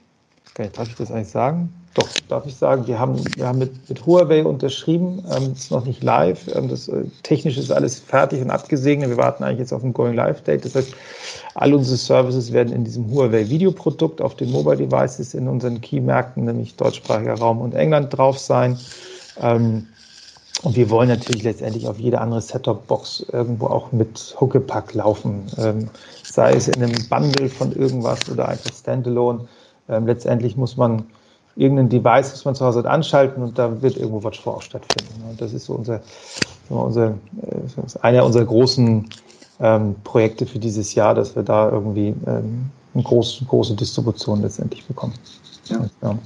darf 0.56 0.88
ich 0.88 0.96
das 0.96 1.12
eigentlich 1.12 1.30
sagen? 1.30 1.72
Doch, 2.00 2.08
darf 2.30 2.46
ich 2.46 2.56
sagen, 2.56 2.88
wir 2.88 2.98
haben, 2.98 3.22
wir 3.36 3.46
haben 3.46 3.60
mit, 3.60 3.90
mit 3.90 4.06
Huawei 4.06 4.46
unterschrieben, 4.46 5.22
ähm, 5.36 5.52
ist 5.52 5.70
noch 5.70 5.84
nicht 5.84 6.02
live, 6.02 6.48
ähm, 6.56 6.70
das 6.70 6.88
äh, 6.88 7.04
technisch 7.24 7.58
ist 7.58 7.72
alles 7.72 8.00
fertig 8.00 8.42
und 8.42 8.52
abgesegnet. 8.52 9.10
Wir 9.10 9.18
warten 9.18 9.44
eigentlich 9.44 9.60
jetzt 9.60 9.74
auf 9.74 9.84
ein 9.84 9.92
Going 9.92 10.14
Live 10.14 10.42
Date. 10.44 10.64
Das 10.64 10.76
heißt, 10.76 10.94
all 11.56 11.74
unsere 11.74 11.98
Services 11.98 12.54
werden 12.54 12.72
in 12.74 12.86
diesem 12.86 13.12
Huawei 13.12 13.50
Videoprodukt 13.50 14.22
auf 14.22 14.36
den 14.36 14.50
Mobile 14.52 14.78
Devices 14.78 15.34
in 15.34 15.50
unseren 15.50 15.82
Key-Märkten, 15.82 16.46
nämlich 16.46 16.76
deutschsprachiger 16.78 17.34
Raum 17.34 17.60
und 17.60 17.74
England 17.74 18.18
drauf 18.18 18.40
sein. 18.40 18.80
Ähm, 19.42 19.88
und 20.64 20.78
wir 20.78 20.90
wollen 20.90 21.10
natürlich 21.10 21.44
letztendlich 21.44 21.86
auf 21.88 22.00
jede 22.00 22.22
andere 22.22 22.42
Set-Top-Box 22.42 23.26
irgendwo 23.34 23.68
auch 23.68 23.92
mit 23.92 24.38
Huckepack 24.40 24.94
laufen, 24.94 25.48
ähm, 25.58 25.90
sei 26.24 26.54
es 26.54 26.70
in 26.70 26.82
einem 26.82 27.10
Bundle 27.10 27.50
von 27.50 27.74
irgendwas 27.74 28.30
oder 28.30 28.48
einfach 28.48 28.72
Standalone. 28.74 29.48
Ähm, 29.90 30.06
letztendlich 30.06 30.56
muss 30.56 30.78
man 30.78 31.04
irgendein 31.60 31.90
Device, 31.90 32.32
das 32.32 32.46
man 32.46 32.56
zu 32.56 32.66
Hause 32.66 32.80
hat, 32.80 32.86
anschalten 32.86 33.44
und 33.44 33.60
da 33.60 33.82
wird 33.82 33.98
irgendwo 33.98 34.24
Watch 34.24 34.42
4 34.42 34.54
auch 34.54 34.62
stattfinden. 34.62 35.30
Und 35.30 35.42
das 35.42 35.54
ist 35.54 35.66
so 35.66 35.74
unser, 35.74 36.02
unser 36.70 37.08
äh, 37.08 38.00
einer 38.02 38.26
unserer 38.26 38.46
großen 38.46 39.10
ähm, 39.60 39.96
Projekte 40.04 40.46
für 40.46 40.60
dieses 40.60 40.96
Jahr, 40.96 41.14
dass 41.14 41.36
wir 41.36 41.44
da 41.44 41.70
irgendwie 41.70 42.16
ähm, 42.28 42.72
eine 42.94 43.04
große, 43.04 43.44
große 43.46 43.76
Distribution 43.76 44.42
letztendlich 44.42 44.86
bekommen. 44.86 45.14
Ja. 45.66 45.86
ja. 46.02 46.18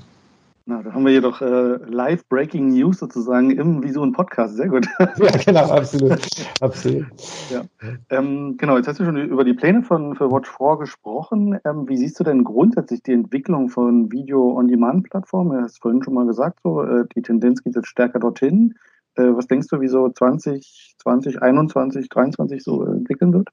Na, 0.65 0.81
da 0.81 0.93
haben 0.93 1.05
wir 1.05 1.11
jedoch 1.11 1.41
äh, 1.41 1.75
Live-Breaking 1.89 2.69
News 2.69 2.99
sozusagen 2.99 3.51
im 3.51 3.83
Vision 3.83 4.13
Podcast. 4.13 4.55
Sehr 4.55 4.69
gut. 4.69 4.87
Ja, 4.97 5.31
genau, 5.45 5.69
absolut. 5.69 6.17
absolut. 6.61 7.05
Ja. 7.49 7.63
Ähm, 8.09 8.55
genau, 8.57 8.77
jetzt 8.77 8.87
hast 8.87 8.99
du 8.99 9.03
schon 9.03 9.17
über 9.17 9.43
die 9.43 9.53
Pläne 9.53 9.83
von 9.83 10.15
für 10.15 10.31
Watch 10.31 10.49
4 10.49 10.77
gesprochen. 10.77 11.59
Ähm, 11.65 11.89
wie 11.89 11.97
siehst 11.97 12.17
du 12.19 12.23
denn 12.23 12.45
grundsätzlich 12.45 13.03
die 13.03 13.11
Entwicklung 13.11 13.67
von 13.67 14.09
Video-on-Demand-Plattformen? 14.09 15.57
Du 15.57 15.63
hast 15.63 15.81
vorhin 15.81 16.01
schon 16.01 16.13
mal 16.13 16.25
gesagt, 16.25 16.59
so, 16.63 16.81
äh, 16.81 17.05
die 17.13 17.21
Tendenz 17.21 17.61
geht 17.61 17.75
jetzt 17.75 17.89
stärker 17.89 18.19
dorthin. 18.19 18.75
Äh, 19.15 19.35
was 19.35 19.47
denkst 19.47 19.67
du, 19.67 19.81
wie 19.81 19.89
so 19.89 20.09
20, 20.09 20.95
2021, 20.99 22.09
2023 22.09 22.63
so 22.63 22.85
entwickeln 22.85 23.33
wird? 23.33 23.49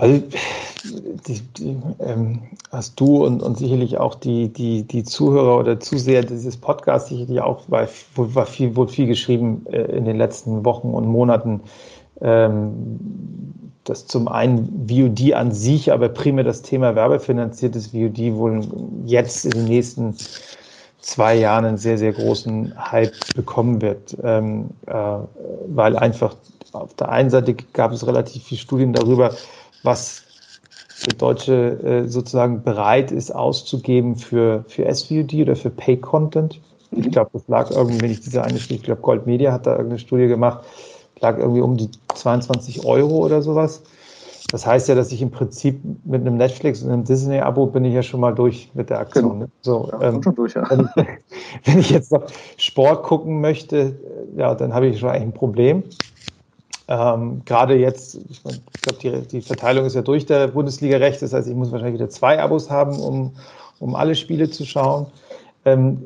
Also 0.00 0.22
die, 1.26 1.40
die, 1.58 1.76
ähm, 1.98 2.40
hast 2.72 2.98
du 2.98 3.26
und, 3.26 3.42
und 3.42 3.58
sicherlich 3.58 3.98
auch 3.98 4.14
die, 4.14 4.48
die, 4.48 4.84
die 4.84 5.04
Zuhörer 5.04 5.58
oder 5.58 5.78
Zuseher 5.78 6.22
dieses 6.22 6.56
Podcasts 6.56 7.10
sicherlich 7.10 7.42
auch, 7.42 7.64
weil 7.68 7.86
wurde 8.14 8.46
viel, 8.46 8.76
wurde 8.76 8.90
viel 8.90 9.06
geschrieben 9.06 9.66
äh, 9.70 9.82
in 9.82 10.06
den 10.06 10.16
letzten 10.16 10.64
Wochen 10.64 10.88
und 10.88 11.06
Monaten, 11.06 11.60
ähm, 12.22 12.72
dass 13.84 14.06
zum 14.06 14.28
einen 14.28 14.88
VOD 14.88 15.34
an 15.34 15.52
sich, 15.52 15.92
aber 15.92 16.08
primär 16.08 16.44
das 16.44 16.62
Thema 16.62 16.94
werbefinanziertes 16.94 17.88
VOD 17.88 18.36
wohl 18.36 18.62
jetzt 19.04 19.44
in 19.44 19.50
den 19.50 19.64
nächsten 19.66 20.16
zwei 21.00 21.34
Jahren 21.34 21.66
einen 21.66 21.78
sehr, 21.78 21.98
sehr 21.98 22.14
großen 22.14 22.72
Hype 22.90 23.34
bekommen 23.34 23.82
wird, 23.82 24.16
ähm, 24.22 24.70
äh, 24.86 24.94
weil 25.66 25.98
einfach 25.98 26.36
auf 26.72 26.94
der 26.94 27.10
einen 27.10 27.28
Seite 27.28 27.54
gab 27.74 27.92
es 27.92 28.06
relativ 28.06 28.44
viele 28.44 28.60
Studien 28.60 28.92
darüber, 28.94 29.34
was 29.82 30.24
der 31.06 31.14
Deutsche 31.14 31.80
äh, 31.82 32.08
sozusagen 32.08 32.62
bereit 32.62 33.10
ist 33.10 33.30
auszugeben 33.30 34.16
für, 34.16 34.64
für 34.68 34.92
SVOD 34.92 35.34
oder 35.34 35.56
für 35.56 35.70
Pay-Content. 35.70 36.60
Ich 36.90 37.06
mhm. 37.06 37.10
glaube, 37.10 37.30
das 37.32 37.48
lag 37.48 37.70
irgendwie, 37.70 38.00
wenn 38.02 38.10
ich 38.10 38.20
diese 38.20 38.42
eine 38.42 38.58
Studie, 38.58 38.80
ich 38.80 38.82
glaube, 38.82 39.00
Gold 39.00 39.26
Media 39.26 39.52
hat 39.52 39.66
da 39.66 39.72
irgendeine 39.72 39.98
Studie 39.98 40.26
gemacht, 40.26 40.64
lag 41.20 41.38
irgendwie 41.38 41.60
um 41.60 41.76
die 41.76 41.90
22 42.14 42.84
Euro 42.84 43.24
oder 43.24 43.42
sowas. 43.42 43.82
Das 44.50 44.66
heißt 44.66 44.88
ja, 44.88 44.94
dass 44.94 45.12
ich 45.12 45.22
im 45.22 45.30
Prinzip 45.30 45.80
mit 46.04 46.22
einem 46.22 46.36
Netflix 46.36 46.82
und 46.82 46.90
einem 46.90 47.04
Disney-Abo 47.04 47.66
bin 47.66 47.84
ich 47.84 47.94
ja 47.94 48.02
schon 48.02 48.20
mal 48.20 48.34
durch 48.34 48.70
mit 48.74 48.90
der 48.90 48.98
Aktion. 48.98 49.22
Genau. 49.22 49.34
Ne? 49.44 49.48
So, 49.60 49.88
ja, 49.92 50.08
ähm, 50.08 50.22
schon 50.22 50.34
durch, 50.34 50.54
ja. 50.54 50.68
Wenn, 50.68 50.88
wenn, 51.64 51.78
ich 51.78 51.90
jetzt 51.90 52.10
noch 52.10 52.24
Sport 52.56 53.04
gucken 53.04 53.40
möchte, 53.40 53.96
ja, 54.36 54.54
dann 54.54 54.74
habe 54.74 54.88
ich 54.88 54.98
schon 54.98 55.10
eigentlich 55.10 55.22
ein 55.22 55.32
Problem. 55.32 55.84
Ähm, 56.90 57.42
Gerade 57.44 57.76
jetzt, 57.76 58.18
ich, 58.28 58.42
mein, 58.44 58.58
ich 58.74 58.82
glaube, 58.82 58.98
die, 59.00 59.28
die, 59.28 59.40
Verteilung 59.42 59.86
ist 59.86 59.94
ja 59.94 60.02
durch 60.02 60.26
der 60.26 60.48
Bundesliga-Recht. 60.48 61.22
Das 61.22 61.32
heißt, 61.32 61.48
ich 61.48 61.54
muss 61.54 61.70
wahrscheinlich 61.70 62.00
wieder 62.00 62.10
zwei 62.10 62.42
Abos 62.42 62.68
haben, 62.68 62.98
um, 62.98 63.32
um 63.78 63.94
alle 63.94 64.16
Spiele 64.16 64.50
zu 64.50 64.66
schauen. 64.66 65.06
Ähm, 65.64 66.02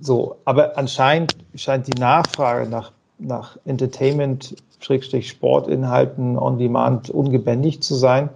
so, 0.00 0.36
aber 0.44 0.76
anscheinend 0.76 1.36
scheint 1.54 1.86
die 1.86 2.00
Nachfrage 2.00 2.68
nach, 2.68 2.90
nach 3.20 3.56
Entertainment, 3.64 4.56
Sportinhalten 4.80 6.36
on 6.36 6.58
Demand 6.58 7.10
ungebändigt 7.10 7.84
zu 7.84 7.94
sein. 7.94 8.28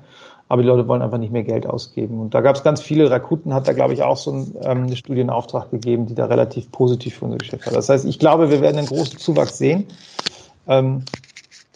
Aber 0.49 0.63
die 0.63 0.69
Leute 0.69 0.87
wollen 0.87 1.03
einfach 1.03 1.19
nicht 1.19 1.33
mehr 1.33 1.43
Geld 1.43 1.67
ausgeben. 1.67 2.21
Und 2.21 2.33
da 2.33 2.41
gab 2.41 2.57
es 2.57 2.63
ganz 2.63 2.81
viele, 2.81 3.11
Rakuten 3.11 3.53
hat 3.53 3.67
da, 3.67 3.73
glaube 3.73 3.93
ich, 3.93 4.03
auch 4.03 4.17
so 4.17 4.31
ein, 4.31 4.55
ähm, 4.63 4.85
eine 4.85 4.97
Studie 4.97 5.21
in 5.21 5.31
Auftrag 5.31 5.71
gegeben, 5.73 6.07
die 6.07 6.15
da 6.15 6.27
relativ 6.27 6.71
positiv 6.71 7.17
für 7.17 7.25
unser 7.25 7.39
Geschäft 7.39 7.67
war. 7.67 7.75
Das 7.75 7.89
heißt, 7.89 8.07
ich 8.07 8.21
glaube, 8.21 8.51
wir 8.51 8.61
werden 8.61 8.79
einen 8.79 8.87
großen 8.87 9.19
Zuwachs 9.19 9.59
sehen. 9.59 9.89
Ähm, 10.69 11.03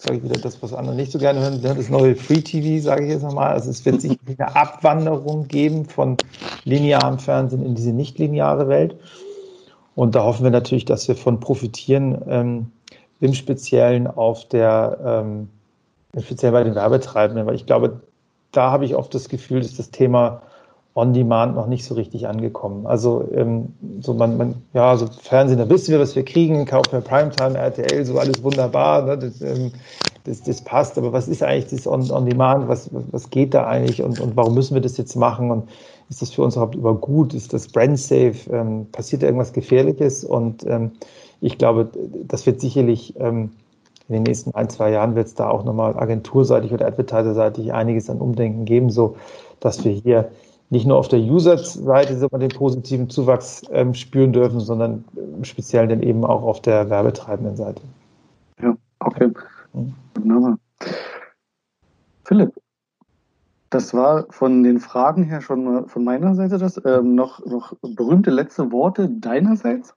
sage 0.02 0.18
ich 0.18 0.24
wieder 0.24 0.40
das, 0.40 0.60
was 0.62 0.72
andere 0.74 0.96
nicht 0.96 1.12
so 1.12 1.18
gerne 1.18 1.40
hören, 1.40 1.60
das 1.62 1.88
neue 1.88 2.16
Free 2.16 2.40
TV, 2.40 2.82
sage 2.82 3.04
ich 3.04 3.10
jetzt 3.10 3.22
nochmal. 3.22 3.52
Also 3.52 3.70
es 3.70 3.84
wird 3.84 4.00
sich 4.00 4.18
eine 4.26 4.54
Abwanderung 4.56 5.46
geben 5.46 5.84
von 5.84 6.16
linearem 6.64 7.18
Fernsehen 7.18 7.64
in 7.64 7.74
diese 7.74 7.92
nicht-lineare 7.92 8.68
Welt. 8.68 8.96
Und 9.94 10.14
da 10.14 10.24
hoffen 10.24 10.42
wir 10.42 10.50
natürlich, 10.50 10.86
dass 10.86 11.06
wir 11.06 11.14
von 11.14 11.38
profitieren, 11.38 12.20
ähm, 12.26 12.72
im 13.20 13.34
Speziellen 13.34 14.08
auf 14.08 14.48
der, 14.48 14.98
ähm, 15.04 15.48
speziell 16.20 16.50
bei 16.50 16.64
den 16.64 16.74
Werbetreibenden, 16.74 17.46
weil 17.46 17.54
ich 17.54 17.66
glaube, 17.66 18.00
da 18.50 18.72
habe 18.72 18.84
ich 18.84 18.96
oft 18.96 19.14
das 19.14 19.28
Gefühl, 19.28 19.60
dass 19.60 19.76
das 19.76 19.92
Thema 19.92 20.42
On-Demand 20.94 21.55
noch 21.55 21.66
nicht 21.66 21.85
so 21.85 21.94
richtig 21.94 22.26
angekommen. 22.28 22.87
Also 22.87 23.26
ähm, 23.33 23.72
so 24.00 24.12
man, 24.12 24.37
man, 24.37 24.55
ja, 24.74 24.96
so 24.96 25.07
Fernsehen, 25.07 25.59
da 25.59 25.68
wissen 25.68 25.90
wir, 25.90 26.00
was 26.00 26.14
wir 26.14 26.24
kriegen, 26.24 26.66
kaufen 26.66 26.92
wir 26.92 27.00
Primetime, 27.00 27.57
RTL, 27.57 28.05
so 28.05 28.18
alles 28.18 28.42
wunderbar, 28.42 29.02
ne? 29.02 29.16
das, 29.16 29.40
ähm, 29.40 29.72
das, 30.24 30.42
das 30.42 30.61
passt, 30.61 30.98
aber 30.98 31.12
was 31.12 31.28
ist 31.28 31.42
eigentlich 31.42 31.70
das 31.70 31.87
On-Demand, 31.87 32.68
was, 32.68 32.90
was 32.92 33.31
geht 33.31 33.55
da 33.55 33.66
eigentlich? 33.66 34.02
Und, 34.02 34.20
und 34.20 34.37
warum 34.37 34.55
müssen 34.55 34.74
wir 34.74 34.83
das 34.83 34.96
jetzt 34.98 35.16
machen? 35.16 35.50
Und 35.50 35.68
ist 36.11 36.20
das 36.20 36.31
für 36.31 36.42
uns 36.42 36.57
überhaupt 36.57 36.74
über 36.74 36.94
gut, 36.94 37.33
ist 37.33 37.55
das 37.55 37.68
brand 37.68 37.98
safe, 37.98 38.35
ähm, 38.50 38.87
passiert 38.92 39.22
da 39.22 39.26
irgendwas 39.26 39.52
Gefährliches? 39.55 40.24
Und 40.24 40.64
ähm, 40.66 40.92
ich 41.40 41.57
glaube, 41.57 41.88
das 42.28 42.44
wird 42.44 42.61
sicherlich 42.61 43.14
ähm, 43.18 43.50
in 44.09 44.14
den 44.14 44.22
nächsten 44.24 44.55
ein, 44.55 44.68
zwei 44.68 44.90
Jahren 44.90 45.14
wird 45.14 45.28
es 45.28 45.35
da 45.35 45.48
auch 45.48 45.64
nochmal 45.64 45.96
agenturseitig 45.96 46.72
oder 46.72 46.87
advertiserseitig 46.87 47.72
einiges 47.72 48.11
an 48.11 48.18
Umdenken 48.18 48.66
geben, 48.66 48.90
so 48.90 49.16
dass 49.59 49.85
wir 49.85 49.92
hier 49.92 50.31
nicht 50.72 50.87
nur 50.87 50.96
auf 50.96 51.08
der 51.08 51.20
User-Seite 51.20 52.28
den 52.30 52.48
positiven 52.48 53.11
Zuwachs 53.11 53.62
ähm, 53.72 53.92
spüren 53.92 54.32
dürfen, 54.32 54.58
sondern 54.58 55.04
im 55.14 55.44
Speziellen 55.44 55.90
dann 55.90 56.02
eben 56.02 56.24
auch 56.24 56.42
auf 56.42 56.62
der 56.62 56.88
werbetreibenden 56.88 57.56
Seite. 57.56 57.82
Ja, 58.62 58.74
okay. 59.00 59.30
Mhm. 59.74 59.92
Wunderbar. 60.14 60.58
Philipp, 62.24 62.54
das 63.68 63.92
war 63.92 64.24
von 64.30 64.62
den 64.62 64.80
Fragen 64.80 65.24
her 65.24 65.42
schon 65.42 65.87
von 65.88 66.04
meiner 66.04 66.35
Seite 66.35 66.56
das. 66.56 66.80
Ähm, 66.87 67.14
noch, 67.16 67.44
noch 67.44 67.74
berühmte 67.82 68.30
letzte 68.30 68.72
Worte 68.72 69.11
deinerseits? 69.11 69.94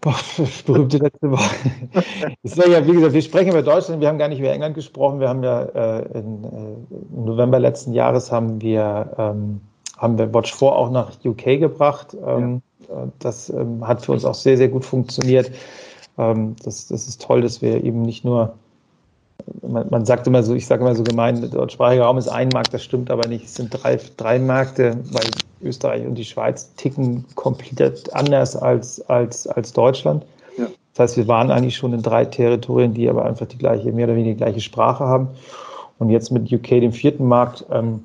Boah, 0.00 0.16
berühmte 0.66 0.98
letzte 0.98 1.30
Woche. 1.30 1.54
Das 2.42 2.56
war 2.56 2.68
ja, 2.68 2.86
wie 2.86 2.92
gesagt, 2.92 3.12
wir 3.12 3.22
sprechen 3.22 3.50
über 3.50 3.62
Deutschland, 3.62 4.00
wir 4.00 4.08
haben 4.08 4.18
gar 4.18 4.28
nicht 4.28 4.40
über 4.40 4.50
England 4.50 4.74
gesprochen. 4.74 5.20
Wir 5.20 5.28
haben 5.28 5.42
ja 5.42 5.62
äh, 5.62 6.18
in, 6.18 6.44
äh, 6.44 7.16
im 7.16 7.24
November 7.24 7.58
letzten 7.58 7.92
Jahres 7.92 8.32
haben 8.32 8.60
wir, 8.62 9.12
ähm, 9.18 9.60
haben 9.98 10.18
wir 10.18 10.32
Watch 10.32 10.54
4 10.54 10.68
auch 10.68 10.90
nach 10.90 11.12
UK 11.24 11.60
gebracht. 11.60 12.16
Ähm, 12.26 12.62
ja. 12.88 13.02
Äh, 13.02 13.06
das 13.18 13.50
ähm, 13.50 13.86
hat 13.86 14.04
für 14.04 14.12
uns 14.12 14.24
auch 14.24 14.34
sehr, 14.34 14.56
sehr 14.56 14.68
gut 14.68 14.84
funktioniert. 14.84 15.50
Ähm, 16.16 16.56
das, 16.64 16.88
das 16.88 17.06
ist 17.06 17.22
toll, 17.22 17.42
dass 17.42 17.60
wir 17.60 17.84
eben 17.84 18.02
nicht 18.02 18.24
nur 18.24 18.54
man, 19.62 19.88
man, 19.90 20.04
sagt 20.04 20.26
immer 20.26 20.42
so, 20.42 20.54
ich 20.54 20.66
sage 20.66 20.82
immer 20.82 20.94
so 20.94 21.02
gemein, 21.02 21.40
der 21.40 21.50
deutschsprachige 21.50 22.02
Raum 22.02 22.18
ist 22.18 22.28
ein 22.28 22.48
Markt, 22.52 22.74
das 22.74 22.84
stimmt 22.84 23.10
aber 23.10 23.28
nicht. 23.28 23.44
Es 23.46 23.54
sind 23.54 23.70
drei, 23.70 23.98
drei 24.16 24.38
Märkte, 24.38 24.98
weil 25.12 25.30
Österreich 25.62 26.06
und 26.06 26.14
die 26.14 26.24
Schweiz 26.24 26.74
ticken 26.76 27.24
komplett 27.34 28.12
anders 28.14 28.56
als, 28.56 29.00
als, 29.08 29.46
als 29.46 29.72
Deutschland. 29.72 30.24
Ja. 30.56 30.66
Das 30.94 31.00
heißt, 31.10 31.16
wir 31.16 31.28
waren 31.28 31.50
eigentlich 31.50 31.76
schon 31.76 31.92
in 31.92 32.02
drei 32.02 32.24
Territorien, 32.24 32.94
die 32.94 33.08
aber 33.08 33.24
einfach 33.24 33.46
die 33.46 33.58
gleiche, 33.58 33.92
mehr 33.92 34.06
oder 34.06 34.16
weniger 34.16 34.32
die 34.32 34.38
gleiche 34.38 34.60
Sprache 34.60 35.04
haben. 35.04 35.28
Und 35.98 36.10
jetzt 36.10 36.30
mit 36.30 36.50
UK, 36.50 36.68
dem 36.80 36.92
vierten 36.92 37.26
Markt, 37.26 37.66
ähm, 37.70 38.04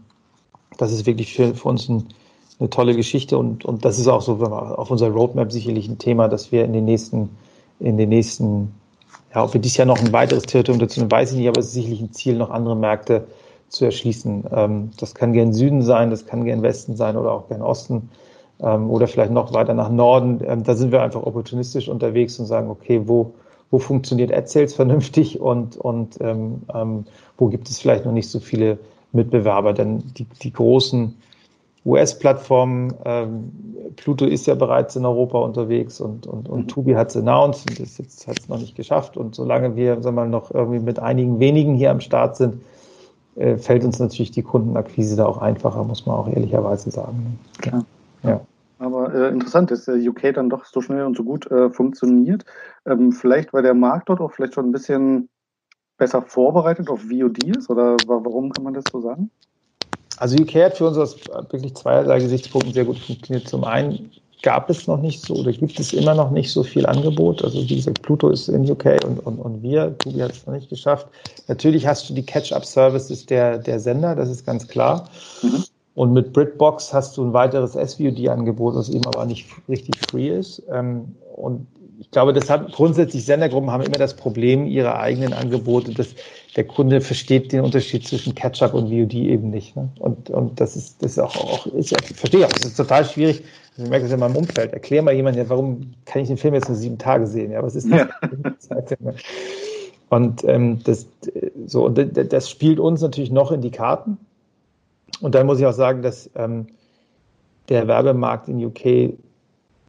das 0.77 0.91
ist 0.91 1.05
wirklich 1.05 1.33
für, 1.33 1.55
für 1.55 1.69
uns 1.69 1.87
ein, 1.87 2.07
eine 2.59 2.69
tolle 2.69 2.95
Geschichte 2.95 3.37
und, 3.37 3.65
und 3.65 3.85
das 3.85 3.99
ist 3.99 4.07
auch 4.07 4.21
so 4.21 4.33
auf 4.33 4.91
unserer 4.91 5.11
Roadmap 5.11 5.51
sicherlich 5.51 5.87
ein 5.87 5.97
Thema, 5.97 6.27
dass 6.27 6.51
wir 6.51 6.65
in 6.65 6.73
den 6.73 6.85
nächsten, 6.85 7.29
in 7.79 7.97
den 7.97 8.09
nächsten 8.09 8.73
ja, 9.35 9.43
ob 9.43 9.53
wir 9.53 9.59
dieses 9.59 9.77
Jahr 9.77 9.85
noch 9.85 9.99
ein 9.99 10.13
weiteres 10.13 10.43
Territorium 10.43 10.79
dazu 10.79 11.11
weiß 11.11 11.31
ich 11.31 11.37
nicht, 11.37 11.49
aber 11.49 11.59
es 11.59 11.67
ist 11.67 11.73
sicherlich 11.73 11.99
ein 11.99 12.13
Ziel, 12.13 12.37
noch 12.37 12.49
andere 12.49 12.75
Märkte 12.75 13.27
zu 13.69 13.85
erschließen. 13.85 14.45
Ähm, 14.51 14.91
das 14.99 15.15
kann 15.15 15.33
gern 15.33 15.53
Süden 15.53 15.81
sein, 15.81 16.09
das 16.09 16.25
kann 16.25 16.45
gern 16.45 16.61
Westen 16.61 16.95
sein 16.95 17.17
oder 17.17 17.31
auch 17.31 17.47
gern 17.47 17.61
Osten 17.61 18.09
ähm, 18.61 18.89
oder 18.89 19.07
vielleicht 19.07 19.31
noch 19.31 19.53
weiter 19.53 19.73
nach 19.73 19.89
Norden. 19.89 20.41
Ähm, 20.45 20.63
da 20.63 20.75
sind 20.75 20.91
wir 20.91 21.01
einfach 21.01 21.23
opportunistisch 21.23 21.89
unterwegs 21.89 22.39
und 22.39 22.45
sagen, 22.45 22.69
okay, 22.69 23.01
wo, 23.05 23.33
wo 23.71 23.79
funktioniert 23.79 24.33
AdSales 24.33 24.73
vernünftig 24.73 25.39
und, 25.39 25.77
und 25.77 26.17
ähm, 26.21 26.61
ähm, 26.73 27.05
wo 27.37 27.47
gibt 27.47 27.69
es 27.69 27.79
vielleicht 27.79 28.05
noch 28.05 28.13
nicht 28.13 28.29
so 28.29 28.39
viele 28.39 28.77
Mitbewerber? 29.11 29.73
Denn 29.73 30.03
die, 30.17 30.25
die 30.41 30.53
großen 30.53 31.15
US-Plattformen. 31.85 32.93
Ähm, 33.05 33.51
Pluto 33.95 34.25
ist 34.25 34.47
ja 34.47 34.55
bereits 34.55 34.95
in 34.95 35.05
Europa 35.05 35.37
unterwegs 35.39 36.01
und, 36.01 36.25
und, 36.25 36.49
und 36.49 36.61
mhm. 36.61 36.67
Tubi 36.67 36.93
hat 36.93 37.09
es 37.09 37.17
announced 37.17 37.69
und 37.69 37.79
das 37.79 38.27
hat 38.27 38.39
es 38.39 38.49
noch 38.49 38.59
nicht 38.59 38.75
geschafft. 38.75 39.17
Und 39.17 39.35
solange 39.35 39.75
wir 39.75 40.01
sagen 40.01 40.15
wir 40.15 40.23
mal, 40.23 40.29
noch 40.29 40.51
irgendwie 40.51 40.79
mit 40.79 40.99
einigen 40.99 41.39
wenigen 41.39 41.75
hier 41.75 41.91
am 41.91 42.01
Start 42.01 42.37
sind, 42.37 42.55
äh, 43.35 43.57
fällt 43.57 43.83
uns 43.83 43.99
natürlich 43.99 44.31
die 44.31 44.43
Kundenakquise 44.43 45.15
da 45.15 45.25
auch 45.25 45.39
einfacher, 45.39 45.83
muss 45.83 46.05
man 46.05 46.15
auch 46.15 46.27
ehrlicherweise 46.27 46.91
sagen. 46.91 47.39
Klar. 47.61 47.85
Ja. 48.23 48.41
Aber 48.79 49.13
äh, 49.13 49.29
interessant, 49.29 49.71
dass 49.71 49.85
der 49.85 49.95
UK 49.95 50.33
dann 50.33 50.49
doch 50.49 50.65
so 50.65 50.81
schnell 50.81 51.03
und 51.03 51.15
so 51.15 51.23
gut 51.23 51.49
äh, 51.51 51.69
funktioniert. 51.69 52.45
Ähm, 52.85 53.11
vielleicht, 53.11 53.53
weil 53.53 53.63
der 53.63 53.73
Markt 53.73 54.09
dort 54.09 54.19
auch 54.19 54.31
vielleicht 54.31 54.53
schon 54.53 54.65
ein 54.65 54.71
bisschen 54.71 55.29
besser 55.97 56.21
vorbereitet 56.21 56.89
auf 56.89 57.01
VOD 57.01 57.43
ist 57.43 57.69
oder 57.69 57.95
warum 58.05 58.51
kann 58.51 58.63
man 58.63 58.73
das 58.73 58.83
so 58.91 58.99
sagen? 58.99 59.29
Also 60.17 60.41
UK 60.41 60.55
hat 60.55 60.77
für 60.77 60.87
uns 60.87 60.97
aus 60.97 61.17
wirklich 61.49 61.75
zweierlei 61.75 62.19
Gesichtspunkten 62.19 62.73
sehr 62.73 62.85
gut 62.85 62.99
funktioniert. 62.99 63.47
Zum 63.47 63.63
einen 63.63 64.11
gab 64.41 64.69
es 64.69 64.87
noch 64.87 65.01
nicht 65.01 65.21
so 65.21 65.35
oder 65.35 65.51
gibt 65.51 65.79
es 65.79 65.93
immer 65.93 66.13
noch 66.13 66.31
nicht 66.31 66.51
so 66.51 66.63
viel 66.63 66.85
Angebot. 66.85 67.43
Also 67.43 67.59
wie 67.61 67.75
gesagt, 67.75 68.01
Pluto 68.01 68.29
ist 68.29 68.47
in 68.47 68.69
UK 68.69 69.03
und, 69.05 69.19
und, 69.25 69.39
und 69.39 69.63
wir, 69.63 69.97
Tobi 69.97 70.21
hat 70.21 70.31
es 70.31 70.45
noch 70.45 70.53
nicht 70.53 70.69
geschafft. 70.69 71.07
Natürlich 71.47 71.87
hast 71.87 72.09
du 72.09 72.13
die 72.13 72.25
Catch-up-Services 72.25 73.25
der, 73.25 73.57
der 73.57 73.79
Sender, 73.79 74.15
das 74.15 74.29
ist 74.29 74.45
ganz 74.45 74.67
klar. 74.67 75.09
Mhm. 75.41 75.63
Und 75.95 76.13
mit 76.13 76.33
BritBox 76.33 76.93
hast 76.93 77.15
du 77.17 77.23
ein 77.23 77.33
weiteres 77.33 77.71
SVOD-Angebot, 77.71 78.75
was 78.75 78.89
eben 78.89 79.05
aber 79.07 79.25
nicht 79.25 79.47
richtig 79.69 79.97
free 80.09 80.29
ist. 80.29 80.61
Ähm, 80.69 81.15
und 81.35 81.65
ich 81.99 82.11
glaube, 82.11 82.33
das 82.33 82.49
hat 82.49 82.71
grundsätzlich 82.71 83.25
Sendergruppen 83.25 83.71
haben 83.71 83.83
immer 83.83 83.97
das 83.97 84.15
Problem, 84.15 84.65
ihre 84.65 84.97
eigenen 84.97 85.33
Angebote, 85.33 85.93
dass 85.93 86.15
der 86.55 86.65
Kunde 86.65 87.01
versteht 87.01 87.51
den 87.51 87.61
Unterschied 87.61 88.07
zwischen 88.07 88.35
Catch-up 88.35 88.73
und 88.73 88.89
VOD 88.89 89.13
eben 89.13 89.49
nicht. 89.49 89.75
Ne? 89.75 89.89
Und, 89.99 90.29
und 90.29 90.59
das 90.59 90.75
ist, 90.75 91.03
das 91.03 91.13
ist 91.13 91.19
auch, 91.19 91.35
auch 91.35 91.67
ich 91.75 91.89
verstehe 91.89 92.45
auch, 92.45 92.51
das 92.51 92.65
ist 92.65 92.77
total 92.77 93.05
schwierig. 93.05 93.43
Ich 93.77 93.89
merke 93.89 94.05
das 94.05 94.13
in 94.13 94.19
meinem 94.19 94.37
Umfeld. 94.37 94.73
Erklär 94.73 95.01
mal 95.01 95.13
jemand, 95.13 95.35
ja, 95.35 95.49
warum 95.49 95.93
kann 96.05 96.21
ich 96.21 96.29
den 96.29 96.37
Film 96.37 96.53
jetzt 96.53 96.69
nur 96.69 96.77
sieben 96.77 96.97
Tage 96.97 97.27
sehen? 97.27 97.51
Ja, 97.51 97.61
was 97.61 97.75
ist 97.75 97.91
das? 97.91 98.07
Ja. 98.69 98.87
und 100.09 100.43
ähm, 100.45 100.79
das, 100.83 101.07
so, 101.65 101.85
und 101.85 101.97
das 101.97 102.49
spielt 102.49 102.79
uns 102.79 103.01
natürlich 103.01 103.31
noch 103.31 103.51
in 103.51 103.61
die 103.61 103.71
Karten. 103.71 104.17
Und 105.19 105.35
dann 105.35 105.45
muss 105.45 105.59
ich 105.59 105.65
auch 105.65 105.73
sagen, 105.73 106.01
dass 106.01 106.29
ähm, 106.35 106.67
der 107.67 107.87
Werbemarkt 107.87 108.47
in 108.47 108.63
UK 108.63 109.17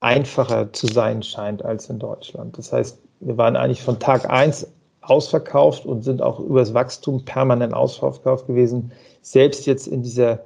einfacher 0.01 0.73
zu 0.73 0.87
sein 0.87 1.23
scheint 1.23 1.65
als 1.65 1.89
in 1.89 1.99
Deutschland. 1.99 2.59
Das 2.59 2.73
heißt, 2.73 2.99
wir 3.21 3.37
waren 3.37 3.57
eigentlich 3.57 3.83
von 3.83 3.99
Tag 3.99 4.29
1 4.29 4.69
ausverkauft 5.01 5.87
und 5.87 6.03
sind 6.03 6.21
auch 6.21 6.41
übers 6.41 6.75
Wachstum 6.75 7.25
permanent 7.25 7.73
ausverkauft 7.73 8.47
gewesen. 8.47 8.93
Selbst 9.23 9.67
jetzt 9.67 9.87
in 9.87 10.03
dieser 10.03 10.41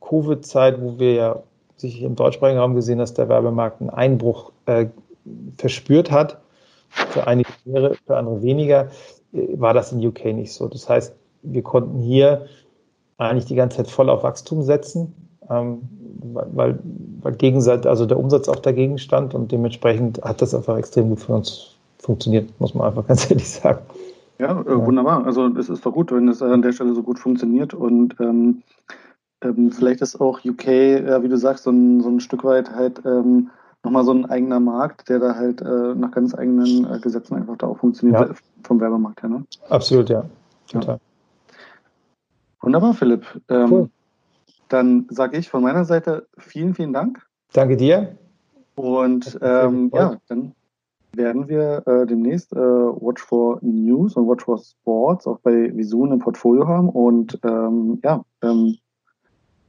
Covid-Zeit, 0.00 0.80
wo 0.80 0.98
wir 0.98 1.12
ja 1.14 1.42
sich 1.76 2.02
im 2.02 2.16
deutschsprachigen 2.16 2.58
Raum 2.58 2.74
gesehen, 2.74 2.98
dass 2.98 3.14
der 3.14 3.28
Werbemarkt 3.28 3.80
einen 3.80 3.90
Einbruch 3.90 4.52
äh, 4.64 4.86
verspürt 5.58 6.10
hat, 6.10 6.38
für 6.88 7.26
einige 7.26 7.50
mehr, 7.64 7.94
für 8.06 8.16
andere 8.16 8.42
weniger, 8.42 8.88
äh, 9.32 9.46
war 9.60 9.74
das 9.74 9.92
in 9.92 10.04
UK 10.04 10.26
nicht 10.26 10.52
so. 10.52 10.68
Das 10.68 10.88
heißt, 10.88 11.14
wir 11.42 11.62
konnten 11.62 11.98
hier 12.00 12.46
eigentlich 13.18 13.44
die 13.44 13.54
ganze 13.54 13.78
Zeit 13.78 13.88
voll 13.88 14.08
auf 14.08 14.22
Wachstum 14.22 14.62
setzen 14.62 15.25
ähm, 15.50 15.82
weil, 16.34 16.78
weil 17.22 17.34
Gegenseite, 17.34 17.88
also 17.88 18.06
der 18.06 18.18
Umsatz 18.18 18.48
auch 18.48 18.56
dagegen 18.56 18.98
stand 18.98 19.34
und 19.34 19.52
dementsprechend 19.52 20.22
hat 20.22 20.42
das 20.42 20.54
einfach 20.54 20.76
extrem 20.76 21.10
gut 21.10 21.20
für 21.20 21.34
uns 21.34 21.76
funktioniert, 21.98 22.48
muss 22.60 22.74
man 22.74 22.88
einfach 22.88 23.06
ganz 23.08 23.30
ehrlich 23.30 23.48
sagen. 23.48 23.80
Ja, 24.38 24.60
äh, 24.60 24.86
wunderbar. 24.86 25.24
Also 25.24 25.46
es 25.56 25.68
ist 25.68 25.84
doch 25.86 25.92
gut, 25.92 26.12
wenn 26.12 26.28
es 26.28 26.42
an 26.42 26.62
der 26.62 26.72
Stelle 26.72 26.94
so 26.94 27.02
gut 27.02 27.18
funktioniert 27.18 27.74
und 27.74 28.16
ähm, 28.20 28.62
ähm, 29.42 29.70
vielleicht 29.72 30.00
ist 30.00 30.20
auch 30.20 30.44
UK, 30.44 30.66
ja, 30.66 31.22
wie 31.22 31.28
du 31.28 31.38
sagst, 31.38 31.64
so 31.64 31.70
ein, 31.70 32.00
so 32.00 32.08
ein 32.08 32.20
Stück 32.20 32.44
weit 32.44 32.70
halt 32.74 33.00
ähm, 33.04 33.50
nochmal 33.82 34.04
so 34.04 34.12
ein 34.12 34.26
eigener 34.26 34.60
Markt, 34.60 35.08
der 35.08 35.20
da 35.20 35.34
halt 35.34 35.60
äh, 35.62 35.94
nach 35.94 36.10
ganz 36.10 36.34
eigenen 36.34 36.90
äh, 36.90 36.98
Gesetzen 36.98 37.34
einfach 37.34 37.56
da 37.56 37.66
auch 37.68 37.78
funktioniert, 37.78 38.28
ja. 38.28 38.34
vom 38.64 38.80
Werbemarkt 38.80 39.22
her. 39.22 39.30
Ne? 39.30 39.44
Absolut, 39.68 40.10
ja. 40.10 40.24
Total. 40.70 40.96
Ja. 40.96 41.00
Wunderbar, 42.60 42.94
Philipp. 42.94 43.24
Ähm, 43.48 43.72
cool. 43.72 43.90
Dann 44.68 45.06
sage 45.10 45.38
ich 45.38 45.48
von 45.48 45.62
meiner 45.62 45.84
Seite 45.84 46.26
vielen, 46.38 46.74
vielen 46.74 46.92
Dank. 46.92 47.24
Danke 47.52 47.76
dir. 47.76 48.16
Und 48.74 49.38
ähm, 49.40 49.90
ja, 49.94 50.16
dann 50.28 50.52
werden 51.14 51.48
wir 51.48 51.82
äh, 51.86 52.06
demnächst 52.06 52.52
äh, 52.52 52.56
Watch 52.56 53.22
for 53.22 53.58
News 53.62 54.16
und 54.16 54.28
Watch 54.28 54.44
for 54.44 54.58
Sports 54.58 55.26
auch 55.26 55.38
bei 55.40 55.74
Visun 55.74 56.12
im 56.12 56.18
Portfolio 56.18 56.66
haben. 56.66 56.88
Und 56.90 57.38
ähm, 57.42 58.00
ja, 58.04 58.22
ähm, 58.42 58.76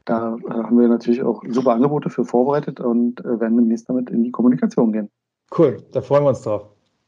da 0.05 0.35
äh, 0.35 0.49
haben 0.49 0.79
wir 0.79 0.87
natürlich 0.87 1.21
auch 1.23 1.41
super 1.49 1.73
Angebote 1.73 2.09
für 2.09 2.25
vorbereitet 2.25 2.79
und 2.79 3.19
äh, 3.21 3.39
werden 3.39 3.57
demnächst 3.57 3.89
damit 3.89 4.09
in 4.09 4.23
die 4.23 4.31
Kommunikation 4.31 4.91
gehen. 4.91 5.09
Cool, 5.57 5.77
da 5.93 6.01
freuen 6.01 6.23
wir 6.23 6.29
uns 6.29 6.41
drauf. 6.41 6.63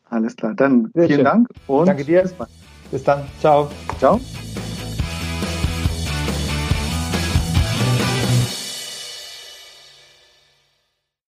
Alles 0.09 0.35
klar, 0.35 0.53
dann 0.55 0.89
Sehr 0.93 1.07
vielen 1.07 1.17
schön. 1.17 1.25
Dank 1.25 1.47
und 1.67 1.87
Danke 1.87 2.03
dir. 2.03 2.21
bis. 2.21 2.35
Bis 2.91 3.03
dann. 3.03 3.25
Ciao. 3.39 3.69
Ciao. 3.99 4.19